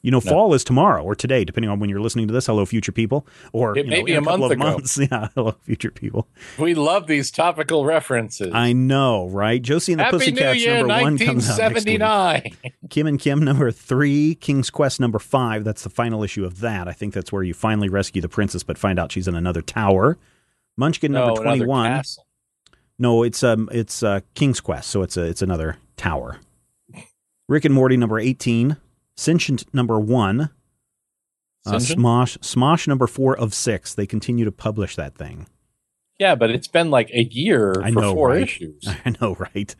You 0.01 0.11
know, 0.11 0.21
fall 0.21 0.53
is 0.53 0.63
tomorrow 0.63 1.03
or 1.03 1.13
today, 1.13 1.43
depending 1.43 1.69
on 1.69 1.79
when 1.79 1.89
you're 1.89 1.99
listening 1.99 2.27
to 2.27 2.33
this. 2.33 2.45
Hello, 2.45 2.65
future 2.65 2.93
people, 2.93 3.27
or 3.51 3.77
it 3.77 3.83
you 3.83 3.91
may 3.91 3.99
know, 3.99 4.05
be 4.05 4.13
a, 4.13 4.19
a 4.19 4.21
month 4.21 4.49
ago. 4.49 4.63
months. 4.63 4.97
Yeah, 5.11 5.27
hello, 5.35 5.55
future 5.63 5.91
people. 5.91 6.27
We 6.57 6.73
love 6.73 7.07
these 7.07 7.31
topical 7.31 7.83
references. 7.83 8.53
I 8.53 8.71
know, 8.71 9.27
right? 9.27 9.61
Josie 9.61 9.91
and 9.91 9.99
the 9.99 10.05
Happy 10.05 10.17
Pussycats 10.19 10.63
Year, 10.63 10.77
number 10.77 11.01
one 11.01 11.17
comes 11.17 11.49
out 11.49 11.73
next 11.73 11.85
week. 11.85 11.99
1979. 11.99 12.73
Kim 12.89 13.07
and 13.07 13.19
Kim 13.19 13.43
number 13.43 13.71
three, 13.71 14.35
King's 14.35 14.69
Quest 14.69 15.01
number 15.01 15.19
five. 15.19 15.65
That's 15.65 15.83
the 15.83 15.89
final 15.89 16.23
issue 16.23 16.45
of 16.45 16.61
that. 16.61 16.87
I 16.87 16.93
think 16.93 17.13
that's 17.13 17.33
where 17.33 17.43
you 17.43 17.53
finally 17.53 17.89
rescue 17.89 18.21
the 18.21 18.29
princess, 18.29 18.63
but 18.63 18.77
find 18.77 18.99
out 18.99 19.11
she's 19.11 19.27
in 19.27 19.35
another 19.35 19.61
tower. 19.61 20.17
Munchkin 20.77 21.11
no, 21.11 21.25
number 21.25 21.41
another 21.41 21.57
twenty 21.57 21.65
one. 21.65 21.87
castle. 21.87 22.25
No, 22.99 23.23
it's 23.23 23.41
um 23.43 23.69
it's 23.71 24.03
uh, 24.03 24.19
King's 24.35 24.59
Quest, 24.59 24.89
so 24.89 25.01
it's 25.01 25.15
a 25.15 25.23
it's 25.23 25.41
another 25.41 25.77
tower. 25.95 26.39
Rick 27.47 27.65
and 27.65 27.73
Morty 27.73 27.97
number 27.97 28.19
eighteen, 28.19 28.77
Sentient 29.15 29.65
number 29.73 29.99
one, 29.99 30.49
uh, 31.65 31.79
Sentient? 31.79 31.99
Smosh 32.01 32.37
Smosh 32.39 32.87
number 32.87 33.07
four 33.07 33.37
of 33.37 33.53
six. 33.53 33.93
They 33.95 34.05
continue 34.05 34.45
to 34.45 34.51
publish 34.51 34.95
that 34.97 35.15
thing. 35.15 35.47
Yeah, 36.19 36.35
but 36.35 36.51
it's 36.51 36.67
been 36.67 36.91
like 36.91 37.09
a 37.11 37.23
year 37.23 37.81
I 37.81 37.91
for 37.91 38.01
know, 38.01 38.13
four 38.13 38.29
right? 38.29 38.43
issues. 38.43 38.85
I 39.05 39.15
know, 39.21 39.35
right? 39.35 39.73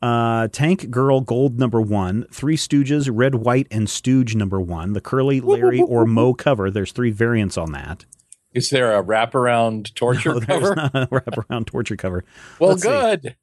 Uh, 0.00 0.48
Tank 0.48 0.90
Girl 0.90 1.20
Gold 1.20 1.58
number 1.58 1.80
one, 1.80 2.26
Three 2.30 2.56
Stooges 2.56 3.08
Red, 3.12 3.36
White, 3.36 3.66
and 3.70 3.88
Stooge 3.88 4.34
number 4.34 4.60
one, 4.60 4.92
the 4.92 5.00
Curly, 5.00 5.40
Larry, 5.40 5.80
or 5.80 6.04
Moe 6.04 6.34
cover. 6.34 6.70
There's 6.70 6.92
three 6.92 7.10
variants 7.10 7.56
on 7.56 7.72
that. 7.72 8.04
Is 8.54 8.70
there 8.70 8.96
a 8.96 9.02
wraparound 9.02 9.92
torture 9.96 10.34
No, 10.34 10.40
there's 10.40 10.60
cover? 10.62 10.74
not 10.76 10.94
a 10.94 11.06
wraparound 11.08 11.66
torture 11.66 11.96
cover. 11.96 12.24
well, 12.58 12.70
let's 12.70 12.82
see. 12.82 12.88
good. 12.88 13.36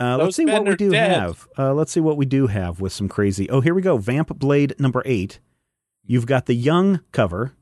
Uh, 0.00 0.16
let's 0.18 0.34
see 0.36 0.44
what 0.44 0.64
we 0.66 0.74
do 0.74 0.90
dead. 0.90 1.10
have. 1.20 1.46
Uh, 1.56 1.72
let's 1.72 1.92
see 1.92 2.00
what 2.00 2.16
we 2.16 2.26
do 2.26 2.48
have 2.48 2.80
with 2.80 2.92
some 2.92 3.08
crazy. 3.08 3.48
Oh, 3.48 3.60
here 3.60 3.74
we 3.74 3.82
go. 3.82 3.96
Vampblade 3.98 4.78
number 4.80 5.02
eight. 5.04 5.38
You've 6.04 6.26
got 6.26 6.46
the 6.46 6.54
Young 6.54 7.00
cover. 7.12 7.52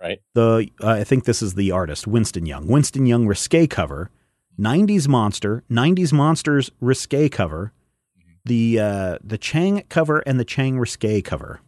Right. 0.00 0.18
The 0.34 0.70
uh, 0.82 0.88
I 0.88 1.04
think 1.04 1.24
this 1.24 1.42
is 1.42 1.54
the 1.54 1.70
artist 1.70 2.06
Winston 2.06 2.46
Young. 2.46 2.66
Winston 2.68 3.06
Young 3.06 3.26
risque 3.26 3.66
cover. 3.66 4.10
90s 4.58 5.08
monster. 5.08 5.62
90s 5.70 6.12
monsters 6.12 6.70
risque 6.80 7.28
cover. 7.28 7.72
The 8.44 8.78
uh, 8.80 9.18
the 9.22 9.38
Chang 9.38 9.82
cover 9.88 10.20
and 10.20 10.38
the 10.40 10.44
Chang 10.44 10.78
risque 10.78 11.20
cover. 11.22 11.60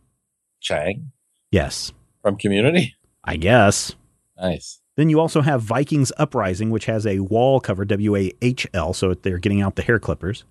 Chang 0.61 1.13
Yes, 1.51 1.93
from 2.23 2.37
Community. 2.37 2.95
I 3.25 3.37
guess. 3.37 3.95
Nice. 4.41 4.81
Then 4.97 5.09
you 5.11 5.21
also 5.21 5.43
have 5.43 5.63
Vikings 5.63 6.13
Uprising, 6.17 6.71
which 6.71 6.87
has 6.87 7.07
a 7.07 7.21
wall 7.21 7.61
cover, 7.61 7.85
W 7.85 8.17
A 8.17 8.33
H 8.43 8.67
L, 8.73 8.93
so 8.93 9.15
they're 9.15 9.39
getting 9.39 9.61
out 9.63 9.77
the 9.77 9.83
hair 9.83 9.99
clippers. 9.99 10.45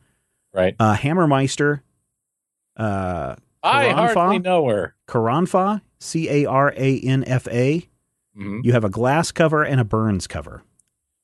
Right. 0.54 0.76
Uh, 0.80 0.95
Hammermeister, 0.95 1.82
uh, 2.78 3.36
I 3.63 3.86
Karanfa? 3.88 4.13
hardly 4.13 4.39
know 4.39 4.67
her. 4.69 4.95
Karanfa, 5.08 5.82
C 6.00 6.30
A 6.30 6.45
R 6.45 6.74
A 6.78 7.00
N 7.00 7.24
F 7.26 7.48
A. 7.48 7.88
Mhm. 8.38 8.63
You 8.63 8.74
have 8.74 8.84
a 8.84 8.89
glass 8.89 9.32
cover 9.32 9.63
and 9.63 9.80
a 9.80 9.84
Burns 9.86 10.28
cover. 10.28 10.63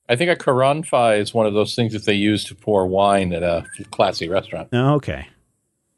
I 0.10 0.16
think 0.16 0.30
a 0.32 0.36
karanfa 0.36 1.20
is 1.20 1.34
one 1.34 1.46
of 1.46 1.54
those 1.54 1.74
things 1.76 1.94
that 1.94 2.06
they 2.06 2.14
use 2.16 2.44
to 2.46 2.56
pour 2.56 2.86
wine 2.88 3.32
at 3.34 3.44
a 3.44 3.66
classy 3.92 4.28
restaurant. 4.28 4.68
Okay. 4.74 5.28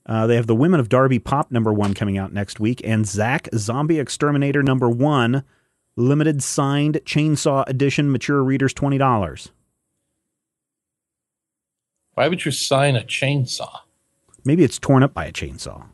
Uh, 0.06 0.28
they 0.28 0.36
have 0.36 0.46
the 0.48 0.56
Women 0.56 0.80
of 0.80 0.90
Derby 0.90 1.18
Pop 1.18 1.50
number 1.52 1.72
one 1.74 1.94
coming 1.94 2.18
out 2.18 2.34
next 2.34 2.60
week, 2.60 2.82
and 2.84 3.08
Zack 3.08 3.48
Zombie 3.56 4.00
Exterminator 4.00 4.62
number 4.62 4.90
one, 4.90 5.44
limited 5.96 6.42
signed 6.44 7.00
chainsaw 7.06 7.64
edition, 7.68 8.12
mature 8.12 8.44
readers 8.44 8.74
twenty 8.74 8.98
dollars. 8.98 9.52
Why 12.16 12.28
would 12.28 12.46
you 12.46 12.52
sign 12.52 12.96
a 12.96 13.02
chainsaw? 13.02 13.80
Maybe 14.46 14.64
it's 14.64 14.78
torn 14.78 15.04
up 15.04 15.14
by 15.14 15.26
a 15.26 15.32
chainsaw. 15.32 15.86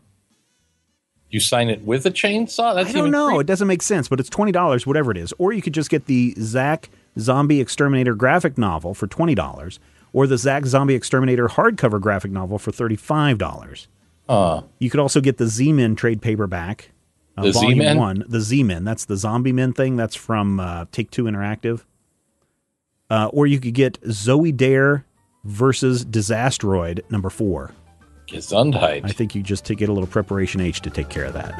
You 1.29 1.39
sign 1.39 1.69
it 1.69 1.83
with 1.83 2.05
a 2.05 2.11
chainsaw? 2.11 2.73
That's 2.75 2.89
I 2.89 2.93
don't 2.93 3.11
know. 3.11 3.27
creep- 3.29 3.41
It 3.41 3.47
doesn't 3.47 3.67
make 3.67 3.81
sense, 3.83 4.07
but 4.07 4.19
it's 4.19 4.29
twenty 4.29 4.51
dollars, 4.51 4.85
whatever 4.87 5.11
it 5.11 5.17
is. 5.17 5.33
Or 5.37 5.53
you 5.53 5.61
could 5.61 5.73
just 5.73 5.89
get 5.89 6.05
the 6.07 6.33
Zack 6.39 6.89
Zombie 7.19 7.61
Exterminator 7.61 8.15
graphic 8.15 8.57
novel 8.57 8.93
for 8.93 9.05
twenty 9.07 9.35
dollars, 9.35 9.79
or 10.11 10.25
the 10.27 10.37
Zack 10.37 10.65
Zombie 10.65 10.95
Exterminator 10.95 11.47
hardcover 11.47 12.01
graphic 12.01 12.31
novel 12.31 12.57
for 12.57 12.71
thirty-five 12.71 13.37
dollars. 13.37 13.87
Huh. 14.27 14.63
You 14.79 14.89
could 14.89 14.99
also 14.99 15.21
get 15.21 15.37
the 15.37 15.47
Z-Men 15.47 15.95
trade 15.95 16.21
paperback, 16.21 16.91
uh, 17.39 17.43
The 17.43 17.51
volume 17.51 17.79
Z-Men? 17.79 17.97
one, 17.97 18.23
the 18.27 18.39
Z-Men. 18.41 18.83
That's 18.83 19.05
the 19.05 19.17
Zombie 19.17 19.51
Men 19.53 19.73
thing. 19.73 19.95
That's 19.95 20.15
from 20.15 20.59
uh, 20.59 20.85
Take 20.91 21.09
Two 21.11 21.23
Interactive. 21.23 21.83
Uh, 23.09 23.29
or 23.33 23.47
you 23.47 23.59
could 23.59 23.73
get 23.73 23.97
Zoe 24.11 24.51
Dare 24.51 25.05
versus 25.43 26.05
Disasteroid 26.05 27.01
number 27.09 27.29
four. 27.29 27.71
Gesundheit. 28.27 29.01
I 29.03 29.09
think 29.09 29.33
you 29.33 29.41
just 29.41 29.65
to 29.65 29.73
get 29.75 29.89
a 29.89 29.91
little 29.93 30.05
preparation 30.07 30.61
H 30.61 30.81
to 30.81 30.89
take 30.91 31.09
care 31.09 31.25
of 31.25 31.33
that. 31.33 31.55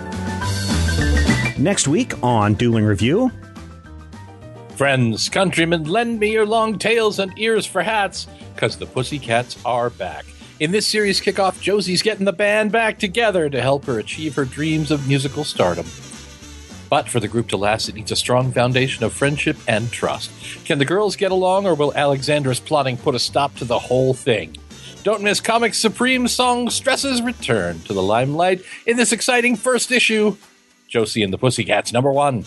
Next 1.58 1.88
week 1.88 2.14
on 2.24 2.54
Dueling 2.54 2.86
Review, 2.86 3.32
Friends, 4.76 5.28
countrymen, 5.28 5.84
lend 5.86 6.20
me 6.22 6.32
your 6.32 6.46
long 6.46 6.80
tails 6.80 7.20
and 7.20 7.38
ears 7.38 7.66
for 7.66 7.82
hats, 7.82 8.28
because 8.56 8.78
the 8.78 8.86
Pussycats 8.86 9.58
are 9.66 9.90
back. 9.90 10.24
In 10.60 10.72
this 10.72 10.86
series 10.86 11.22
kickoff, 11.22 11.62
Josie's 11.62 12.02
getting 12.02 12.26
the 12.26 12.34
band 12.34 12.74
back 12.74 13.00
together 13.00 13.50
to 13.50 13.62
help 13.62 13.86
her 13.86 13.98
achieve 13.98 14.36
her 14.36 14.44
dreams 14.44 14.92
of 14.92 15.08
musical 15.08 15.46
stardom. 15.46 15.86
But 16.90 17.08
for 17.08 17.22
the 17.22 17.30
group 17.30 17.48
to 17.50 17.58
last, 17.58 17.88
it 17.88 17.96
needs 17.96 18.12
a 18.12 18.18
strong 18.18 18.52
foundation 18.52 19.06
of 19.06 19.14
friendship 19.14 19.56
and 19.70 19.90
trust. 19.90 20.30
Can 20.66 20.78
the 20.78 20.84
girls 20.84 21.16
get 21.16 21.32
along, 21.32 21.66
or 21.66 21.76
will 21.76 21.94
Alexandra's 21.94 22.60
plotting 22.60 22.98
put 22.98 23.16
a 23.16 23.20
stop 23.20 23.56
to 23.56 23.64
the 23.64 23.80
whole 23.80 24.14
thing? 24.14 24.58
Don't 25.04 25.24
miss 25.24 25.40
Comics 25.40 25.78
Supreme 25.78 26.28
Song 26.28 26.70
Stress's 26.70 27.22
return 27.22 27.80
to 27.84 27.94
the 27.94 28.04
limelight 28.04 28.62
in 28.86 28.98
this 28.98 29.14
exciting 29.14 29.56
first 29.56 29.94
issue. 29.94 30.36
Josie 30.90 31.24
and 31.24 31.32
the 31.32 31.38
Pussycats, 31.38 31.94
number 31.94 32.12
one. 32.12 32.44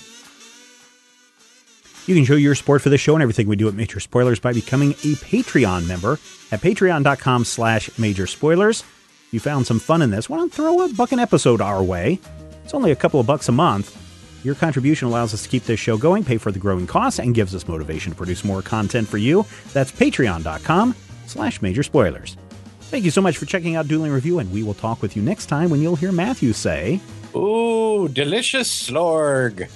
You 2.06 2.14
can 2.14 2.24
show 2.24 2.34
your 2.34 2.54
support 2.54 2.82
for 2.82 2.88
this 2.88 3.00
show 3.00 3.14
and 3.14 3.22
everything 3.22 3.46
we 3.46 3.56
do 3.56 3.68
at 3.68 3.74
Major 3.74 4.00
Spoilers 4.00 4.40
by 4.40 4.52
becoming 4.52 4.92
a 4.92 5.14
Patreon 5.14 5.86
member 5.86 6.12
at 6.50 6.60
patreon.com 6.60 7.44
slash 7.44 7.96
major 7.98 8.26
spoilers. 8.26 8.84
You 9.30 9.40
found 9.40 9.66
some 9.66 9.78
fun 9.78 10.02
in 10.02 10.10
this, 10.10 10.28
why 10.28 10.36
don't 10.38 10.52
throw 10.52 10.84
a 10.84 10.88
buck 10.92 11.12
an 11.12 11.18
episode 11.18 11.60
our 11.60 11.82
way? 11.82 12.18
It's 12.64 12.74
only 12.74 12.90
a 12.90 12.96
couple 12.96 13.20
of 13.20 13.26
bucks 13.26 13.48
a 13.48 13.52
month. 13.52 13.98
Your 14.44 14.54
contribution 14.54 15.08
allows 15.08 15.32
us 15.32 15.44
to 15.44 15.48
keep 15.48 15.64
this 15.64 15.78
show 15.78 15.96
going, 15.96 16.24
pay 16.24 16.36
for 16.36 16.50
the 16.50 16.58
growing 16.58 16.86
costs, 16.86 17.20
and 17.20 17.34
gives 17.34 17.54
us 17.54 17.68
motivation 17.68 18.12
to 18.12 18.16
produce 18.16 18.44
more 18.44 18.60
content 18.62 19.06
for 19.08 19.18
you. 19.18 19.46
That's 19.72 19.92
patreon.com 19.92 20.94
slash 21.26 21.62
major 21.62 21.82
spoilers. 21.82 22.36
Thank 22.82 23.04
you 23.04 23.10
so 23.10 23.22
much 23.22 23.38
for 23.38 23.46
checking 23.46 23.76
out 23.76 23.88
Dueling 23.88 24.12
Review, 24.12 24.40
and 24.40 24.52
we 24.52 24.62
will 24.62 24.74
talk 24.74 25.00
with 25.00 25.16
you 25.16 25.22
next 25.22 25.46
time 25.46 25.70
when 25.70 25.80
you'll 25.80 25.96
hear 25.96 26.12
Matthew 26.12 26.52
say, 26.52 27.00
Ooh, 27.34 28.08
delicious 28.08 28.68
slorg. 28.68 29.70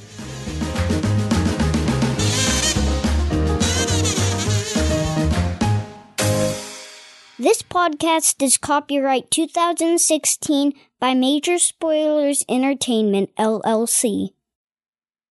This 7.38 7.61
podcast 7.61 8.42
is 8.42 8.57
copyright 8.57 9.31
2016 9.31 10.72
by 10.99 11.12
Major 11.12 11.59
Spoilers 11.59 12.42
Entertainment, 12.49 13.29
LLC. 13.37 14.30